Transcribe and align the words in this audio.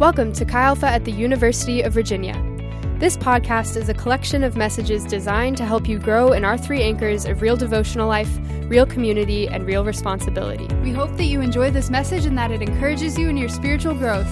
Welcome 0.00 0.32
to 0.32 0.44
Chi 0.44 0.60
Alpha 0.60 0.88
at 0.88 1.04
the 1.04 1.12
University 1.12 1.80
of 1.80 1.92
Virginia. 1.92 2.34
This 2.98 3.16
podcast 3.16 3.76
is 3.76 3.88
a 3.88 3.94
collection 3.94 4.42
of 4.42 4.56
messages 4.56 5.04
designed 5.04 5.56
to 5.58 5.64
help 5.64 5.88
you 5.88 6.00
grow 6.00 6.32
in 6.32 6.44
our 6.44 6.58
three 6.58 6.82
anchors 6.82 7.24
of 7.26 7.40
real 7.40 7.56
devotional 7.56 8.08
life, 8.08 8.28
real 8.62 8.86
community, 8.86 9.46
and 9.46 9.64
real 9.64 9.84
responsibility. 9.84 10.66
We 10.82 10.90
hope 10.90 11.16
that 11.16 11.26
you 11.26 11.40
enjoy 11.40 11.70
this 11.70 11.90
message 11.90 12.26
and 12.26 12.36
that 12.36 12.50
it 12.50 12.60
encourages 12.60 13.16
you 13.16 13.28
in 13.28 13.36
your 13.36 13.48
spiritual 13.48 13.94
growth. 13.94 14.26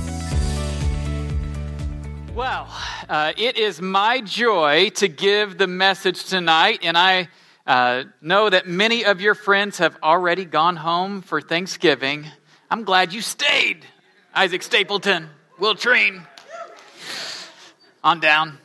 Well, 2.35 2.67
uh, 3.09 3.33
it 3.37 3.57
is 3.57 3.81
my 3.81 4.21
joy 4.21 4.89
to 4.97 5.07
give 5.07 5.59
the 5.59 5.69
message 5.69 6.25
tonight, 6.25 6.81
and 6.83 6.99
I 6.99 7.29
uh, 7.69 8.03
know 8.21 8.51
that 8.51 8.67
many 8.67 9.05
of 9.05 9.21
your 9.21 9.37
friends 9.37 9.79
have 9.79 9.97
already 10.03 10.45
gone 10.45 10.75
home 10.75 11.23
for 11.23 11.41
Thanksgiving. 11.41 12.27
I'm 12.69 12.83
glad 12.83 13.13
you 13.13 13.21
stayed, 13.21 13.87
Isaac 14.35 14.65
Stapleton. 14.65 15.31
Will 15.63 15.77
train. 15.77 16.27
On 18.03 18.19
down. 18.19 18.59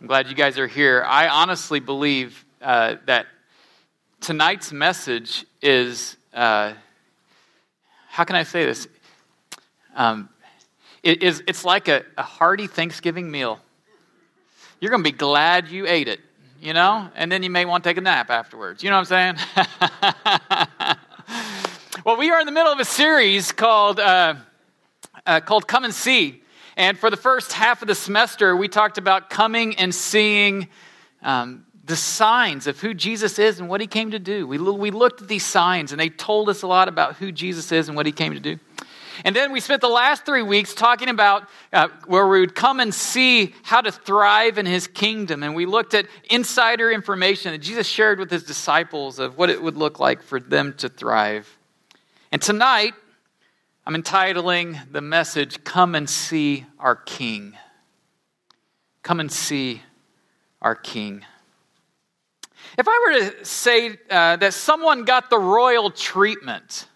I'm 0.00 0.08
glad 0.08 0.26
you 0.26 0.34
guys 0.34 0.58
are 0.58 0.66
here. 0.66 1.04
I 1.06 1.28
honestly 1.28 1.78
believe 1.78 2.44
uh, 2.60 2.96
that 3.06 3.26
tonight's 4.20 4.72
message 4.72 5.46
is 5.62 6.16
uh, 6.34 6.72
how 8.08 8.24
can 8.24 8.34
I 8.34 8.42
say 8.42 8.66
this? 8.66 8.88
Um, 9.94 10.30
it 11.04 11.22
is, 11.22 11.44
it's 11.46 11.64
like 11.64 11.86
a, 11.86 12.04
a 12.18 12.24
hearty 12.24 12.66
Thanksgiving 12.66 13.30
meal. 13.30 13.60
You're 14.80 14.90
going 14.90 15.04
to 15.04 15.08
be 15.08 15.16
glad 15.16 15.68
you 15.68 15.86
ate 15.86 16.08
it, 16.08 16.18
you 16.60 16.74
know? 16.74 17.08
And 17.14 17.30
then 17.30 17.44
you 17.44 17.50
may 17.50 17.66
want 17.66 17.84
to 17.84 17.90
take 17.90 17.98
a 17.98 18.00
nap 18.00 18.30
afterwards. 18.30 18.82
You 18.82 18.90
know 18.90 18.96
what 18.96 19.12
I'm 19.12 19.36
saying? 19.36 20.96
well, 22.04 22.16
we 22.16 22.32
are 22.32 22.40
in 22.40 22.46
the 22.46 22.52
middle 22.52 22.72
of 22.72 22.80
a 22.80 22.84
series 22.84 23.52
called. 23.52 24.00
Uh, 24.00 24.34
uh, 25.26 25.40
called 25.40 25.66
Come 25.66 25.84
and 25.84 25.94
See. 25.94 26.42
And 26.76 26.98
for 26.98 27.10
the 27.10 27.16
first 27.16 27.52
half 27.52 27.82
of 27.82 27.88
the 27.88 27.94
semester, 27.94 28.54
we 28.54 28.68
talked 28.68 28.98
about 28.98 29.30
coming 29.30 29.76
and 29.76 29.94
seeing 29.94 30.68
um, 31.22 31.64
the 31.84 31.96
signs 31.96 32.66
of 32.66 32.80
who 32.80 32.92
Jesus 32.92 33.38
is 33.38 33.60
and 33.60 33.68
what 33.68 33.80
he 33.80 33.86
came 33.86 34.10
to 34.10 34.18
do. 34.18 34.46
We, 34.46 34.58
we 34.58 34.90
looked 34.90 35.22
at 35.22 35.28
these 35.28 35.44
signs, 35.44 35.92
and 35.92 36.00
they 36.00 36.08
told 36.08 36.48
us 36.48 36.62
a 36.62 36.66
lot 36.66 36.88
about 36.88 37.16
who 37.16 37.32
Jesus 37.32 37.72
is 37.72 37.88
and 37.88 37.96
what 37.96 38.06
he 38.06 38.12
came 38.12 38.34
to 38.34 38.40
do. 38.40 38.58
And 39.24 39.34
then 39.34 39.52
we 39.52 39.60
spent 39.60 39.80
the 39.80 39.88
last 39.88 40.26
three 40.26 40.42
weeks 40.42 40.74
talking 40.74 41.08
about 41.08 41.48
uh, 41.72 41.88
where 42.06 42.26
we 42.26 42.40
would 42.40 42.54
come 42.54 42.80
and 42.80 42.92
see 42.92 43.54
how 43.62 43.80
to 43.80 43.90
thrive 43.90 44.58
in 44.58 44.66
his 44.66 44.86
kingdom. 44.86 45.42
And 45.42 45.54
we 45.54 45.64
looked 45.64 45.94
at 45.94 46.06
insider 46.28 46.90
information 46.90 47.52
that 47.52 47.58
Jesus 47.58 47.86
shared 47.86 48.18
with 48.18 48.30
his 48.30 48.42
disciples 48.42 49.18
of 49.18 49.38
what 49.38 49.48
it 49.48 49.62
would 49.62 49.76
look 49.76 49.98
like 49.98 50.22
for 50.22 50.38
them 50.38 50.74
to 50.78 50.90
thrive. 50.90 51.56
And 52.30 52.42
tonight, 52.42 52.92
I'm 53.86 53.94
entitling 53.94 54.80
the 54.90 55.00
message, 55.00 55.62
Come 55.62 55.94
and 55.94 56.10
See 56.10 56.66
Our 56.80 56.96
King. 56.96 57.56
Come 59.04 59.20
and 59.20 59.30
see 59.30 59.82
our 60.60 60.74
King. 60.74 61.24
If 62.76 62.88
I 62.88 63.06
were 63.06 63.30
to 63.30 63.44
say 63.44 63.96
uh, 64.10 64.34
that 64.34 64.52
someone 64.52 65.04
got 65.04 65.30
the 65.30 65.38
royal 65.38 65.92
treatment, 65.92 66.88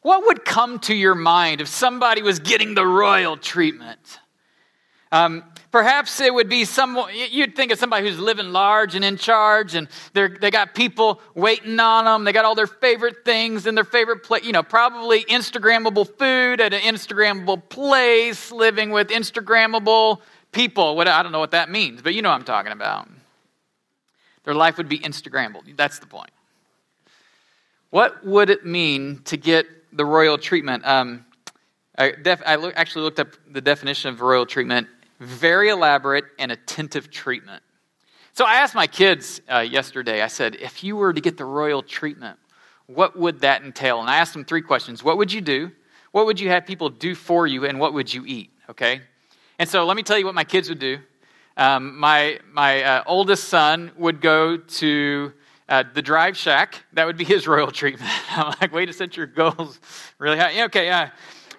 what 0.00 0.24
would 0.26 0.46
come 0.46 0.78
to 0.80 0.94
your 0.94 1.14
mind 1.14 1.60
if 1.60 1.68
somebody 1.68 2.22
was 2.22 2.38
getting 2.38 2.74
the 2.74 2.86
royal 2.86 3.36
treatment? 3.36 4.20
Um, 5.12 5.44
Perhaps 5.74 6.20
it 6.20 6.32
would 6.32 6.48
be 6.48 6.64
someone, 6.64 7.10
you'd 7.12 7.56
think 7.56 7.72
of 7.72 7.80
somebody 7.80 8.06
who's 8.06 8.16
living 8.16 8.52
large 8.52 8.94
and 8.94 9.04
in 9.04 9.16
charge, 9.16 9.74
and 9.74 9.88
they 10.12 10.48
got 10.52 10.72
people 10.72 11.20
waiting 11.34 11.80
on 11.80 12.04
them. 12.04 12.22
They 12.22 12.32
got 12.32 12.44
all 12.44 12.54
their 12.54 12.68
favorite 12.68 13.24
things 13.24 13.66
in 13.66 13.74
their 13.74 13.82
favorite 13.82 14.22
place, 14.22 14.44
you 14.44 14.52
know, 14.52 14.62
probably 14.62 15.24
Instagrammable 15.24 16.16
food 16.16 16.60
at 16.60 16.72
an 16.72 16.80
Instagrammable 16.82 17.68
place, 17.68 18.52
living 18.52 18.90
with 18.90 19.08
Instagrammable 19.08 20.20
people. 20.52 20.94
What, 20.94 21.08
I 21.08 21.24
don't 21.24 21.32
know 21.32 21.40
what 21.40 21.50
that 21.50 21.68
means, 21.68 22.02
but 22.02 22.14
you 22.14 22.22
know 22.22 22.28
what 22.28 22.36
I'm 22.36 22.44
talking 22.44 22.70
about. 22.70 23.08
Their 24.44 24.54
life 24.54 24.78
would 24.78 24.88
be 24.88 25.00
Instagrammable. 25.00 25.76
That's 25.76 25.98
the 25.98 26.06
point. 26.06 26.30
What 27.90 28.24
would 28.24 28.48
it 28.48 28.64
mean 28.64 29.22
to 29.24 29.36
get 29.36 29.66
the 29.92 30.04
royal 30.04 30.38
treatment? 30.38 30.86
Um, 30.86 31.26
I, 31.98 32.12
def, 32.12 32.42
I 32.46 32.54
look, 32.54 32.74
actually 32.76 33.02
looked 33.02 33.18
up 33.18 33.30
the 33.50 33.60
definition 33.60 34.10
of 34.10 34.20
royal 34.20 34.46
treatment 34.46 34.86
very 35.24 35.68
elaborate 35.70 36.24
and 36.38 36.52
attentive 36.52 37.10
treatment. 37.10 37.62
So 38.32 38.44
I 38.44 38.54
asked 38.54 38.74
my 38.74 38.86
kids 38.86 39.40
uh, 39.50 39.60
yesterday, 39.60 40.22
I 40.22 40.26
said, 40.26 40.56
if 40.56 40.82
you 40.82 40.96
were 40.96 41.12
to 41.12 41.20
get 41.20 41.36
the 41.36 41.44
royal 41.44 41.82
treatment, 41.82 42.38
what 42.86 43.16
would 43.16 43.40
that 43.40 43.62
entail? 43.62 44.00
And 44.00 44.10
I 44.10 44.16
asked 44.16 44.32
them 44.32 44.44
three 44.44 44.62
questions 44.62 45.02
What 45.02 45.18
would 45.18 45.32
you 45.32 45.40
do? 45.40 45.70
What 46.12 46.26
would 46.26 46.38
you 46.38 46.48
have 46.50 46.66
people 46.66 46.90
do 46.90 47.14
for 47.14 47.46
you? 47.46 47.64
And 47.64 47.80
what 47.80 47.94
would 47.94 48.12
you 48.12 48.24
eat? 48.26 48.50
Okay? 48.70 49.00
And 49.58 49.68
so 49.68 49.84
let 49.84 49.96
me 49.96 50.02
tell 50.02 50.18
you 50.18 50.24
what 50.24 50.34
my 50.34 50.44
kids 50.44 50.68
would 50.68 50.78
do. 50.78 50.98
Um, 51.56 51.98
my 51.98 52.40
my 52.52 52.82
uh, 52.82 53.04
oldest 53.06 53.44
son 53.44 53.92
would 53.96 54.20
go 54.20 54.56
to 54.56 55.32
uh, 55.68 55.84
the 55.94 56.02
Drive 56.02 56.36
Shack. 56.36 56.84
That 56.92 57.06
would 57.06 57.16
be 57.16 57.24
his 57.24 57.46
royal 57.54 57.70
treatment. 57.70 58.10
I'm 58.30 58.54
like, 58.60 58.72
way 58.72 58.86
to 58.86 58.92
set 58.92 59.16
your 59.16 59.26
goals 59.26 59.78
really 60.18 60.38
high. 60.38 60.50
Yeah, 60.50 60.64
okay, 60.64 60.86
yeah. 60.86 61.10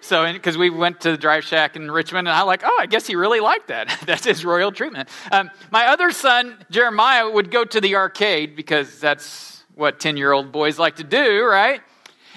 So, 0.06 0.32
because 0.32 0.56
we 0.56 0.70
went 0.70 1.00
to 1.00 1.10
the 1.10 1.16
Drive 1.16 1.42
Shack 1.42 1.74
in 1.74 1.90
Richmond, 1.90 2.28
and 2.28 2.36
I'm 2.36 2.46
like, 2.46 2.62
oh, 2.64 2.76
I 2.78 2.86
guess 2.86 3.08
he 3.08 3.16
really 3.16 3.40
liked 3.40 3.66
that. 3.68 3.92
that's 4.06 4.24
his 4.24 4.44
royal 4.44 4.70
treatment. 4.70 5.08
Um, 5.32 5.50
my 5.72 5.86
other 5.86 6.12
son, 6.12 6.64
Jeremiah, 6.70 7.28
would 7.28 7.50
go 7.50 7.64
to 7.64 7.80
the 7.80 7.96
arcade 7.96 8.54
because 8.54 9.00
that's 9.00 9.64
what 9.74 9.98
10 9.98 10.16
year 10.16 10.30
old 10.30 10.52
boys 10.52 10.78
like 10.78 10.96
to 10.96 11.04
do, 11.04 11.44
right? 11.44 11.80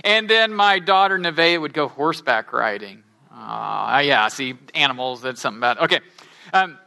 And 0.03 0.27
then 0.27 0.51
my 0.51 0.79
daughter, 0.79 1.19
Nevaeh, 1.19 1.61
would 1.61 1.73
go 1.73 1.87
horseback 1.87 2.53
riding. 2.53 3.03
Uh, 3.31 4.01
yeah, 4.03 4.27
see, 4.29 4.55
animals, 4.73 5.21
that's 5.21 5.39
something 5.39 5.59
about 5.59 5.77
it. 5.77 5.83
Okay. 5.83 5.99
Um, 6.51 6.79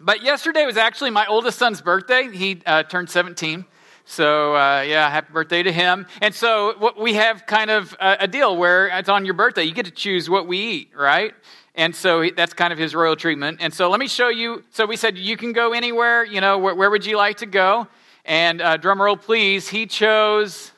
but 0.00 0.22
yesterday 0.22 0.64
was 0.64 0.78
actually 0.78 1.10
my 1.10 1.26
oldest 1.26 1.58
son's 1.58 1.82
birthday. 1.82 2.30
He 2.32 2.62
uh, 2.64 2.84
turned 2.84 3.10
17. 3.10 3.66
So, 4.08 4.54
uh, 4.54 4.82
yeah, 4.82 5.10
happy 5.10 5.32
birthday 5.32 5.64
to 5.64 5.72
him. 5.72 6.06
And 6.22 6.32
so, 6.32 6.74
what 6.78 6.96
we 6.96 7.14
have 7.14 7.44
kind 7.44 7.70
of 7.70 7.92
a, 8.00 8.18
a, 8.20 8.28
deal 8.28 8.56
where 8.56 8.86
it's 8.86 9.08
on 9.08 9.24
your 9.24 9.34
birthday, 9.34 9.64
you 9.64 9.74
get 9.74 9.84
to 9.86 9.90
choose 9.90 10.30
what 10.30 10.46
we 10.46 10.58
eat, 10.58 10.90
right? 10.94 11.34
And 11.74 11.94
so 11.94 12.24
that's 12.30 12.54
kind 12.54 12.72
of 12.72 12.78
his 12.78 12.94
royal 12.94 13.16
treatment. 13.16 13.58
And 13.60 13.74
so, 13.74 13.90
let 13.90 13.98
me 13.98 14.06
show 14.06 14.28
you. 14.28 14.62
So, 14.70 14.86
we 14.86 14.96
said 14.96 15.18
you 15.18 15.36
can 15.36 15.52
go 15.52 15.72
anywhere, 15.72 16.24
you 16.24 16.40
know, 16.40 16.56
where, 16.56 16.76
where 16.76 16.88
would 16.88 17.04
you 17.04 17.16
like 17.16 17.38
to 17.38 17.46
go? 17.46 17.88
And 18.24 18.62
uh, 18.62 18.76
drum 18.76 19.02
roll, 19.02 19.16
please. 19.16 19.68
He 19.68 19.86
chose 19.86 20.70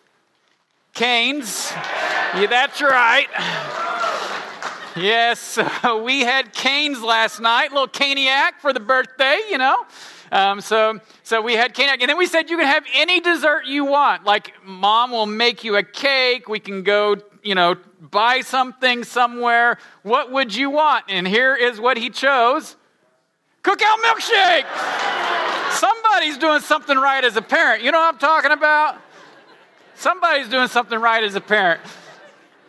Canes. 0.94 1.70
Yeah, 1.70 2.46
that's 2.48 2.80
right. 2.80 3.28
Yes, 4.96 5.58
we 6.02 6.20
had 6.20 6.54
Canes 6.54 7.02
last 7.02 7.40
night, 7.40 7.72
little 7.72 7.88
caniac 7.88 8.60
for 8.60 8.72
the 8.72 8.80
birthday, 8.80 9.38
you 9.50 9.58
know. 9.58 9.84
Um, 10.30 10.60
so, 10.60 11.00
so 11.22 11.40
we 11.40 11.54
had 11.54 11.74
cake, 11.74 11.88
and 12.00 12.08
then 12.08 12.18
we 12.18 12.26
said 12.26 12.50
you 12.50 12.58
can 12.58 12.66
have 12.66 12.84
any 12.94 13.20
dessert 13.20 13.66
you 13.66 13.84
want. 13.84 14.24
Like 14.24 14.52
mom 14.64 15.10
will 15.10 15.26
make 15.26 15.64
you 15.64 15.76
a 15.76 15.82
cake. 15.82 16.48
We 16.48 16.60
can 16.60 16.82
go, 16.82 17.16
you 17.42 17.54
know, 17.54 17.76
buy 18.00 18.40
something 18.40 19.04
somewhere. 19.04 19.78
What 20.02 20.32
would 20.32 20.54
you 20.54 20.70
want? 20.70 21.06
And 21.08 21.26
here 21.26 21.54
is 21.54 21.80
what 21.80 21.96
he 21.96 22.10
chose: 22.10 22.76
cookout 23.62 23.98
milkshake. 24.04 24.66
Somebody's 25.72 26.38
doing 26.38 26.60
something 26.60 26.96
right 26.96 27.24
as 27.24 27.36
a 27.36 27.42
parent. 27.42 27.82
You 27.82 27.92
know 27.92 27.98
what 27.98 28.14
I'm 28.14 28.20
talking 28.20 28.52
about? 28.52 28.98
Somebody's 29.94 30.48
doing 30.48 30.68
something 30.68 30.98
right 30.98 31.22
as 31.24 31.34
a 31.34 31.40
parent. 31.40 31.80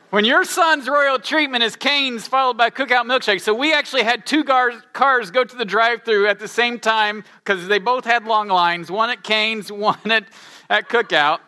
When 0.10 0.26
your 0.26 0.44
son's 0.44 0.90
royal 0.90 1.20
treatment 1.20 1.64
is 1.64 1.76
Canes 1.76 2.28
followed 2.28 2.58
by 2.58 2.72
cookout 2.72 3.06
milkshake. 3.06 3.42
So 3.42 3.54
we 3.54 3.74
actually 3.74 4.02
had 4.02 4.26
two 4.26 4.44
cars 4.44 5.30
go 5.30 5.44
to 5.44 5.56
the 5.56 5.66
drive 5.66 6.02
through 6.02 6.28
at 6.28 6.40
the 6.40 6.48
same 6.48 6.80
time 6.80 7.24
because 7.44 7.68
they 7.68 7.78
both 7.78 8.06
had 8.06 8.26
long 8.26 8.48
lines 8.48 8.90
one 8.90 9.12
at 9.12 9.24
Canes, 9.24 9.72
one 9.72 10.00
at, 10.10 10.24
at 10.68 10.90
cookout. 10.90 11.42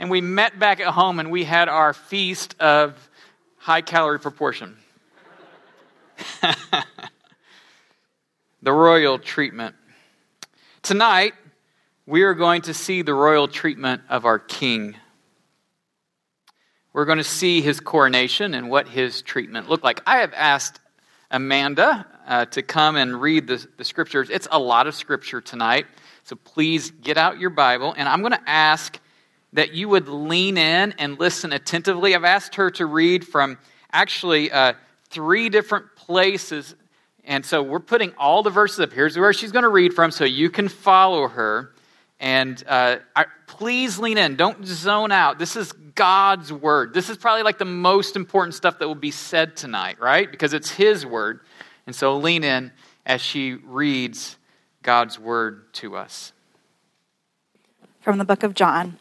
And 0.00 0.10
we 0.10 0.22
met 0.22 0.58
back 0.58 0.80
at 0.80 0.86
home 0.94 1.20
and 1.20 1.30
we 1.30 1.44
had 1.44 1.68
our 1.68 1.92
feast 1.92 2.58
of 2.58 3.10
high 3.58 3.82
calorie 3.82 4.18
proportion. 4.18 4.78
the 8.62 8.72
royal 8.72 9.18
treatment. 9.18 9.74
Tonight, 10.80 11.34
we 12.06 12.22
are 12.22 12.32
going 12.34 12.62
to 12.62 12.72
see 12.72 13.02
the 13.02 13.12
royal 13.12 13.46
treatment 13.46 14.00
of 14.08 14.24
our 14.24 14.38
king. 14.38 14.96
We're 16.96 17.04
going 17.04 17.18
to 17.18 17.24
see 17.24 17.60
his 17.60 17.78
coronation 17.78 18.54
and 18.54 18.70
what 18.70 18.88
his 18.88 19.20
treatment 19.20 19.68
looked 19.68 19.84
like. 19.84 20.00
I 20.06 20.20
have 20.20 20.32
asked 20.32 20.80
Amanda 21.30 22.06
uh, 22.26 22.46
to 22.46 22.62
come 22.62 22.96
and 22.96 23.20
read 23.20 23.48
the, 23.48 23.66
the 23.76 23.84
scriptures. 23.84 24.30
It's 24.30 24.48
a 24.50 24.58
lot 24.58 24.86
of 24.86 24.94
scripture 24.94 25.42
tonight, 25.42 25.84
so 26.24 26.36
please 26.36 26.90
get 26.90 27.18
out 27.18 27.38
your 27.38 27.50
Bible. 27.50 27.94
And 27.94 28.08
I'm 28.08 28.20
going 28.20 28.32
to 28.32 28.48
ask 28.48 28.98
that 29.52 29.74
you 29.74 29.90
would 29.90 30.08
lean 30.08 30.56
in 30.56 30.92
and 30.92 31.20
listen 31.20 31.52
attentively. 31.52 32.14
I've 32.14 32.24
asked 32.24 32.54
her 32.54 32.70
to 32.70 32.86
read 32.86 33.26
from 33.26 33.58
actually 33.92 34.50
uh, 34.50 34.72
three 35.10 35.50
different 35.50 35.96
places. 35.96 36.74
And 37.24 37.44
so 37.44 37.62
we're 37.62 37.78
putting 37.78 38.14
all 38.16 38.42
the 38.42 38.48
verses 38.48 38.80
up. 38.80 38.94
Here's 38.94 39.18
where 39.18 39.34
she's 39.34 39.52
going 39.52 39.64
to 39.64 39.68
read 39.68 39.92
from 39.92 40.12
so 40.12 40.24
you 40.24 40.48
can 40.48 40.68
follow 40.68 41.28
her. 41.28 41.74
And 42.18 42.62
uh, 42.66 42.96
I, 43.14 43.26
please 43.46 43.98
lean 43.98 44.18
in. 44.18 44.36
Don't 44.36 44.64
zone 44.66 45.12
out. 45.12 45.38
This 45.38 45.56
is 45.56 45.72
God's 45.72 46.52
word. 46.52 46.94
This 46.94 47.10
is 47.10 47.16
probably 47.16 47.42
like 47.42 47.58
the 47.58 47.64
most 47.64 48.16
important 48.16 48.54
stuff 48.54 48.78
that 48.78 48.88
will 48.88 48.94
be 48.94 49.10
said 49.10 49.56
tonight, 49.56 50.00
right? 50.00 50.30
Because 50.30 50.54
it's 50.54 50.70
His 50.70 51.04
word. 51.04 51.40
And 51.86 51.94
so 51.94 52.16
lean 52.16 52.42
in 52.42 52.72
as 53.04 53.20
she 53.20 53.54
reads 53.54 54.38
God's 54.82 55.18
word 55.18 55.72
to 55.74 55.96
us. 55.96 56.32
From 58.00 58.18
the 58.18 58.24
book 58.24 58.42
of 58.42 58.54
John. 58.54 58.98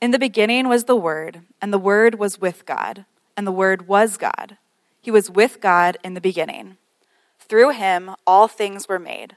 In 0.00 0.12
the 0.12 0.18
beginning 0.18 0.68
was 0.68 0.84
the 0.84 0.94
Word, 0.94 1.40
and 1.60 1.72
the 1.72 1.78
Word 1.78 2.14
was 2.20 2.40
with 2.40 2.64
God, 2.64 3.04
and 3.36 3.44
the 3.44 3.52
Word 3.52 3.88
was 3.88 4.16
God. 4.16 4.56
He 5.00 5.10
was 5.10 5.30
with 5.30 5.60
God 5.60 5.96
in 6.04 6.14
the 6.14 6.20
beginning. 6.20 6.76
Through 7.40 7.70
him 7.70 8.14
all 8.26 8.46
things 8.46 8.88
were 8.88 8.98
made. 8.98 9.36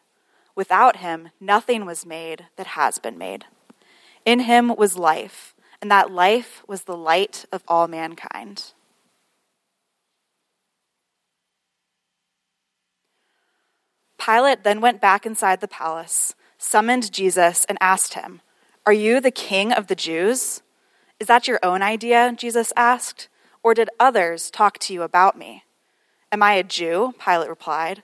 Without 0.61 0.97
him 0.97 1.29
nothing 1.39 1.87
was 1.87 2.05
made 2.05 2.45
that 2.55 2.77
has 2.77 2.99
been 2.99 3.17
made. 3.17 3.45
In 4.25 4.41
him 4.41 4.75
was 4.75 4.95
life, 4.95 5.55
and 5.81 5.89
that 5.89 6.11
life 6.11 6.63
was 6.67 6.83
the 6.83 6.95
light 6.95 7.45
of 7.51 7.63
all 7.67 7.87
mankind. 7.87 8.65
Pilate 14.23 14.63
then 14.63 14.81
went 14.81 15.01
back 15.01 15.25
inside 15.25 15.61
the 15.61 15.67
palace, 15.67 16.35
summoned 16.59 17.11
Jesus, 17.11 17.65
and 17.65 17.79
asked 17.81 18.13
him, 18.13 18.41
Are 18.85 18.93
you 18.93 19.19
the 19.19 19.31
king 19.31 19.71
of 19.73 19.87
the 19.87 19.95
Jews? 19.95 20.61
Is 21.19 21.25
that 21.25 21.47
your 21.47 21.59
own 21.63 21.81
idea? 21.81 22.35
Jesus 22.37 22.71
asked. 22.75 23.29
Or 23.63 23.73
did 23.73 23.89
others 23.99 24.51
talk 24.51 24.77
to 24.81 24.93
you 24.93 25.01
about 25.01 25.35
me? 25.35 25.63
Am 26.31 26.43
I 26.43 26.53
a 26.53 26.63
Jew? 26.63 27.15
Pilate 27.17 27.49
replied. 27.49 28.03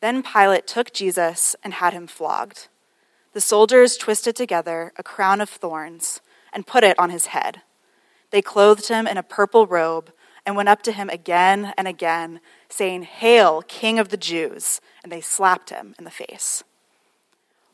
Then 0.00 0.22
Pilate 0.22 0.66
took 0.66 0.92
Jesus 0.92 1.56
and 1.62 1.74
had 1.74 1.92
him 1.92 2.06
flogged. 2.06 2.68
The 3.32 3.40
soldiers 3.40 3.96
twisted 3.96 4.36
together 4.36 4.92
a 4.96 5.02
crown 5.02 5.40
of 5.40 5.48
thorns 5.48 6.20
and 6.52 6.66
put 6.66 6.84
it 6.84 6.98
on 6.98 7.10
his 7.10 7.26
head. 7.26 7.62
They 8.30 8.42
clothed 8.42 8.88
him 8.88 9.06
in 9.06 9.16
a 9.16 9.22
purple 9.22 9.66
robe 9.66 10.12
and 10.46 10.56
went 10.56 10.68
up 10.68 10.82
to 10.82 10.92
him 10.92 11.10
again 11.10 11.74
and 11.76 11.86
again, 11.86 12.40
saying, 12.68 13.02
Hail, 13.02 13.62
King 13.62 13.98
of 13.98 14.08
the 14.08 14.16
Jews! 14.16 14.80
And 15.02 15.12
they 15.12 15.20
slapped 15.20 15.70
him 15.70 15.94
in 15.98 16.04
the 16.04 16.10
face. 16.10 16.64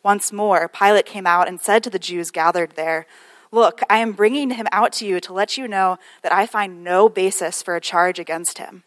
Once 0.03 0.33
more, 0.33 0.69
Pilate 0.69 1.07
came 1.07 1.27
out 1.27 1.49
and 1.49 1.61
said 1.61 1.83
to 1.85 1.91
the 1.91 1.99
Jews 1.99 2.31
gathered 2.31 2.73
there, 2.73 3.07
Look, 3.51 3.81
I 3.89 3.99
am 3.99 4.13
bringing 4.13 4.51
him 4.51 4.67
out 4.73 4.93
to 4.95 5.07
you 5.07 5.21
to 5.21 5.33
let 5.33 5.57
you 5.57 5.69
know 5.69 5.99
that 6.23 6.33
I 6.33 6.47
find 6.47 6.83
no 6.83 7.09
basis 7.09 7.63
for 7.63 7.77
a 7.77 7.81
charge 7.81 8.19
against 8.19 8.59
him. 8.59 8.83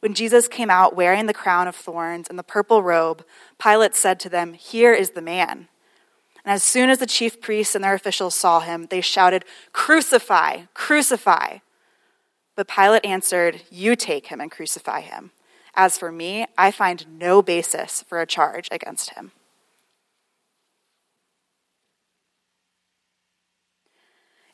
When 0.00 0.14
Jesus 0.14 0.48
came 0.48 0.70
out 0.70 0.96
wearing 0.96 1.26
the 1.26 1.34
crown 1.34 1.68
of 1.68 1.76
thorns 1.76 2.26
and 2.28 2.38
the 2.38 2.42
purple 2.42 2.82
robe, 2.82 3.24
Pilate 3.58 3.94
said 3.94 4.18
to 4.20 4.30
them, 4.30 4.54
Here 4.54 4.94
is 4.94 5.10
the 5.10 5.20
man. 5.20 5.68
And 6.42 6.54
as 6.54 6.62
soon 6.62 6.88
as 6.88 6.98
the 6.98 7.06
chief 7.06 7.40
priests 7.40 7.74
and 7.74 7.84
their 7.84 7.94
officials 7.94 8.34
saw 8.34 8.60
him, 8.60 8.86
they 8.88 9.02
shouted, 9.02 9.44
Crucify! 9.72 10.62
Crucify! 10.72 11.58
But 12.56 12.66
Pilate 12.66 13.04
answered, 13.04 13.62
You 13.70 13.94
take 13.94 14.28
him 14.28 14.40
and 14.40 14.50
crucify 14.50 15.02
him. 15.02 15.32
As 15.74 15.98
for 15.98 16.10
me, 16.10 16.46
I 16.56 16.70
find 16.70 17.18
no 17.18 17.42
basis 17.42 18.02
for 18.08 18.20
a 18.20 18.26
charge 18.26 18.68
against 18.72 19.10
him. 19.10 19.32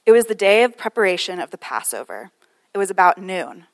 It 0.04 0.12
was 0.12 0.26
the 0.26 0.34
day 0.34 0.62
of 0.64 0.76
preparation 0.76 1.40
of 1.40 1.50
the 1.50 1.58
Passover. 1.58 2.30
It 2.74 2.78
was 2.78 2.90
about 2.90 3.18
noon. 3.18 3.66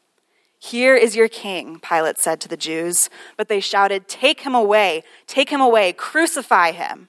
Here 0.62 0.94
is 0.94 1.16
your 1.16 1.26
king, 1.26 1.80
Pilate 1.80 2.18
said 2.18 2.40
to 2.40 2.48
the 2.48 2.56
Jews. 2.56 3.10
But 3.36 3.48
they 3.48 3.58
shouted, 3.58 4.06
Take 4.06 4.42
him 4.42 4.54
away, 4.54 5.02
take 5.26 5.50
him 5.50 5.60
away, 5.60 5.92
crucify 5.92 6.70
him. 6.70 7.08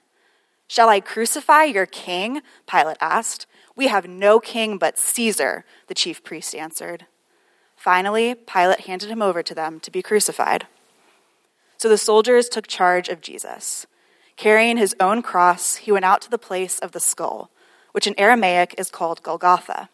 Shall 0.66 0.88
I 0.88 0.98
crucify 0.98 1.64
your 1.64 1.86
king? 1.86 2.42
Pilate 2.66 2.96
asked. 3.00 3.46
We 3.76 3.86
have 3.86 4.08
no 4.08 4.40
king 4.40 4.76
but 4.76 4.98
Caesar, 4.98 5.64
the 5.86 5.94
chief 5.94 6.24
priest 6.24 6.54
answered. 6.54 7.06
Finally, 7.76 8.34
Pilate 8.34 8.80
handed 8.80 9.08
him 9.08 9.22
over 9.22 9.42
to 9.42 9.54
them 9.54 9.78
to 9.80 9.90
be 9.90 10.02
crucified. 10.02 10.66
So 11.76 11.88
the 11.88 11.98
soldiers 11.98 12.48
took 12.48 12.66
charge 12.66 13.08
of 13.08 13.20
Jesus. 13.20 13.86
Carrying 14.36 14.78
his 14.78 14.96
own 14.98 15.22
cross, 15.22 15.76
he 15.76 15.92
went 15.92 16.04
out 16.04 16.22
to 16.22 16.30
the 16.30 16.38
place 16.38 16.80
of 16.80 16.90
the 16.90 17.00
skull 17.00 17.50
which 17.94 18.08
in 18.08 18.14
Aramaic 18.18 18.74
is 18.76 18.90
called 18.90 19.22
Golgotha. 19.22 19.88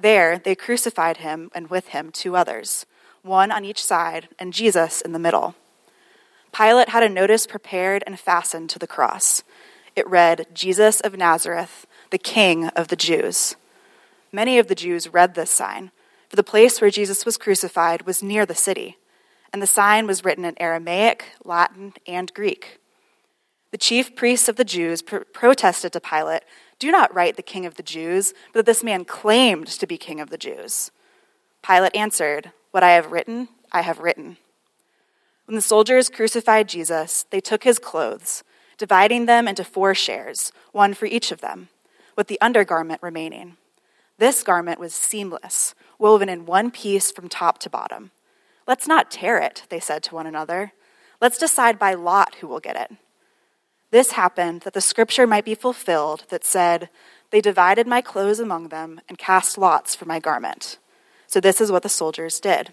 There 0.00 0.38
they 0.38 0.54
crucified 0.54 1.18
him 1.18 1.50
and 1.54 1.68
with 1.68 1.88
him 1.88 2.10
two 2.10 2.36
others, 2.36 2.86
one 3.22 3.52
on 3.52 3.64
each 3.64 3.84
side 3.84 4.28
and 4.38 4.52
Jesus 4.52 5.00
in 5.00 5.12
the 5.12 5.18
middle. 5.18 5.54
Pilate 6.52 6.88
had 6.88 7.02
a 7.02 7.08
notice 7.08 7.46
prepared 7.46 8.02
and 8.06 8.18
fastened 8.18 8.70
to 8.70 8.78
the 8.78 8.86
cross. 8.86 9.42
It 9.94 10.08
read, 10.08 10.46
Jesus 10.54 11.00
of 11.00 11.16
Nazareth, 11.16 11.86
the 12.10 12.18
King 12.18 12.68
of 12.68 12.88
the 12.88 12.96
Jews. 12.96 13.56
Many 14.32 14.58
of 14.58 14.68
the 14.68 14.74
Jews 14.74 15.12
read 15.12 15.34
this 15.34 15.50
sign, 15.50 15.90
for 16.28 16.36
the 16.36 16.42
place 16.42 16.80
where 16.80 16.90
Jesus 16.90 17.26
was 17.26 17.36
crucified 17.36 18.02
was 18.02 18.22
near 18.22 18.46
the 18.46 18.54
city, 18.54 18.96
and 19.52 19.60
the 19.60 19.66
sign 19.66 20.06
was 20.06 20.24
written 20.24 20.44
in 20.44 20.60
Aramaic, 20.60 21.24
Latin, 21.44 21.92
and 22.06 22.32
Greek. 22.32 22.78
The 23.70 23.78
chief 23.78 24.16
priests 24.16 24.48
of 24.48 24.56
the 24.56 24.64
Jews 24.64 25.02
pr- 25.02 25.18
protested 25.32 25.92
to 25.92 26.00
Pilate 26.00 26.42
do 26.80 26.90
not 26.90 27.14
write 27.14 27.36
the 27.36 27.42
king 27.42 27.66
of 27.66 27.76
the 27.76 27.82
Jews, 27.82 28.32
but 28.52 28.60
that 28.60 28.66
this 28.66 28.82
man 28.82 29.04
claimed 29.04 29.68
to 29.68 29.86
be 29.86 29.98
king 29.98 30.18
of 30.18 30.30
the 30.30 30.38
Jews. 30.38 30.90
Pilate 31.62 31.94
answered, 31.94 32.52
What 32.72 32.82
I 32.82 32.92
have 32.92 33.12
written, 33.12 33.48
I 33.70 33.82
have 33.82 34.00
written. 34.00 34.38
When 35.44 35.54
the 35.54 35.62
soldiers 35.62 36.08
crucified 36.08 36.68
Jesus, 36.68 37.26
they 37.30 37.40
took 37.40 37.64
his 37.64 37.78
clothes, 37.78 38.42
dividing 38.78 39.26
them 39.26 39.46
into 39.46 39.62
four 39.62 39.94
shares, 39.94 40.52
one 40.72 40.94
for 40.94 41.04
each 41.04 41.30
of 41.30 41.42
them, 41.42 41.68
with 42.16 42.28
the 42.28 42.40
undergarment 42.40 43.02
remaining. 43.02 43.58
This 44.16 44.42
garment 44.42 44.80
was 44.80 44.94
seamless, 44.94 45.74
woven 45.98 46.30
in 46.30 46.46
one 46.46 46.70
piece 46.70 47.12
from 47.12 47.28
top 47.28 47.58
to 47.58 47.70
bottom. 47.70 48.10
Let's 48.66 48.86
not 48.86 49.10
tear 49.10 49.38
it, 49.38 49.64
they 49.68 49.80
said 49.80 50.02
to 50.04 50.14
one 50.14 50.26
another. 50.26 50.72
Let's 51.20 51.36
decide 51.36 51.78
by 51.78 51.92
lot 51.92 52.36
who 52.36 52.46
will 52.46 52.60
get 52.60 52.76
it. 52.76 52.96
This 53.90 54.12
happened 54.12 54.62
that 54.62 54.72
the 54.72 54.80
scripture 54.80 55.26
might 55.26 55.44
be 55.44 55.54
fulfilled 55.54 56.24
that 56.28 56.44
said, 56.44 56.88
They 57.30 57.40
divided 57.40 57.86
my 57.86 58.00
clothes 58.00 58.38
among 58.38 58.68
them 58.68 59.00
and 59.08 59.18
cast 59.18 59.58
lots 59.58 59.94
for 59.94 60.04
my 60.04 60.20
garment. 60.20 60.78
So 61.26 61.40
this 61.40 61.60
is 61.60 61.72
what 61.72 61.82
the 61.82 61.88
soldiers 61.88 62.40
did. 62.40 62.72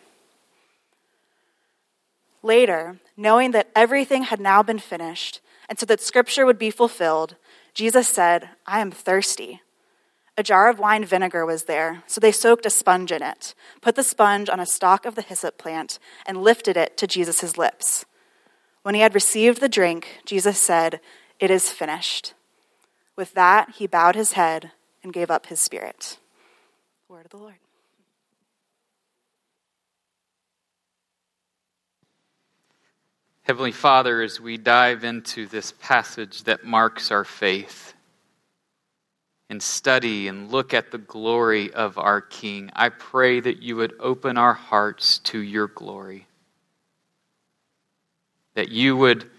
Later, 2.43 2.99
knowing 3.15 3.51
that 3.51 3.69
everything 3.75 4.23
had 4.23 4.39
now 4.39 4.61
been 4.61 4.79
finished, 4.79 5.41
and 5.67 5.77
so 5.77 5.85
that 5.87 6.01
scripture 6.01 6.45
would 6.45 6.59
be 6.59 6.71
fulfilled, 6.71 7.35
Jesus 7.73 8.07
said, 8.07 8.49
I 8.65 8.79
am 8.79 8.91
thirsty. 8.91 9.61
A 10.37 10.43
jar 10.43 10.69
of 10.69 10.77
wine 10.77 11.03
vinegar 11.03 11.45
was 11.47 11.63
there, 11.63 12.03
so 12.05 12.21
they 12.21 12.31
soaked 12.31 12.65
a 12.67 12.69
sponge 12.69 13.11
in 13.11 13.23
it, 13.23 13.55
put 13.81 13.95
the 13.95 14.03
sponge 14.03 14.49
on 14.49 14.59
a 14.59 14.67
stalk 14.67 15.05
of 15.05 15.15
the 15.15 15.23
hyssop 15.23 15.57
plant, 15.57 15.97
and 16.27 16.43
lifted 16.43 16.77
it 16.77 16.95
to 16.97 17.07
Jesus' 17.07 17.57
lips. 17.57 18.05
When 18.87 18.95
he 18.95 19.01
had 19.01 19.13
received 19.13 19.59
the 19.59 19.67
drink, 19.67 20.21
Jesus 20.23 20.57
said, 20.57 21.01
It 21.41 21.51
is 21.51 21.69
finished. 21.69 22.33
With 23.17 23.33
that, 23.33 23.71
he 23.71 23.85
bowed 23.85 24.15
his 24.15 24.31
head 24.31 24.71
and 25.03 25.11
gave 25.11 25.29
up 25.29 25.47
his 25.47 25.59
spirit. 25.59 26.17
Word 27.09 27.25
of 27.25 27.31
the 27.31 27.35
Lord. 27.35 27.55
Heavenly 33.41 33.73
Father, 33.73 34.21
as 34.21 34.39
we 34.39 34.55
dive 34.55 35.03
into 35.03 35.47
this 35.47 35.73
passage 35.81 36.43
that 36.43 36.63
marks 36.63 37.11
our 37.11 37.25
faith 37.25 37.93
and 39.49 39.61
study 39.61 40.29
and 40.29 40.49
look 40.49 40.73
at 40.73 40.91
the 40.91 40.97
glory 40.97 41.73
of 41.73 41.97
our 41.97 42.21
King, 42.21 42.71
I 42.73 42.87
pray 42.87 43.41
that 43.41 43.61
you 43.61 43.75
would 43.75 43.95
open 43.99 44.37
our 44.37 44.53
hearts 44.53 45.19
to 45.25 45.39
your 45.39 45.67
glory 45.67 46.26
that 48.57 48.69
you 48.69 48.97
would 48.97 49.29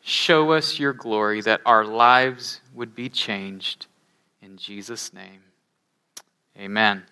show 0.00 0.52
us 0.52 0.78
your 0.78 0.94
glory, 0.94 1.42
that 1.42 1.60
our 1.66 1.84
lives 1.84 2.62
would 2.74 2.94
be 2.94 3.06
changed. 3.06 3.84
In 4.40 4.56
Jesus' 4.56 5.12
name, 5.12 5.42
amen. 6.58 7.02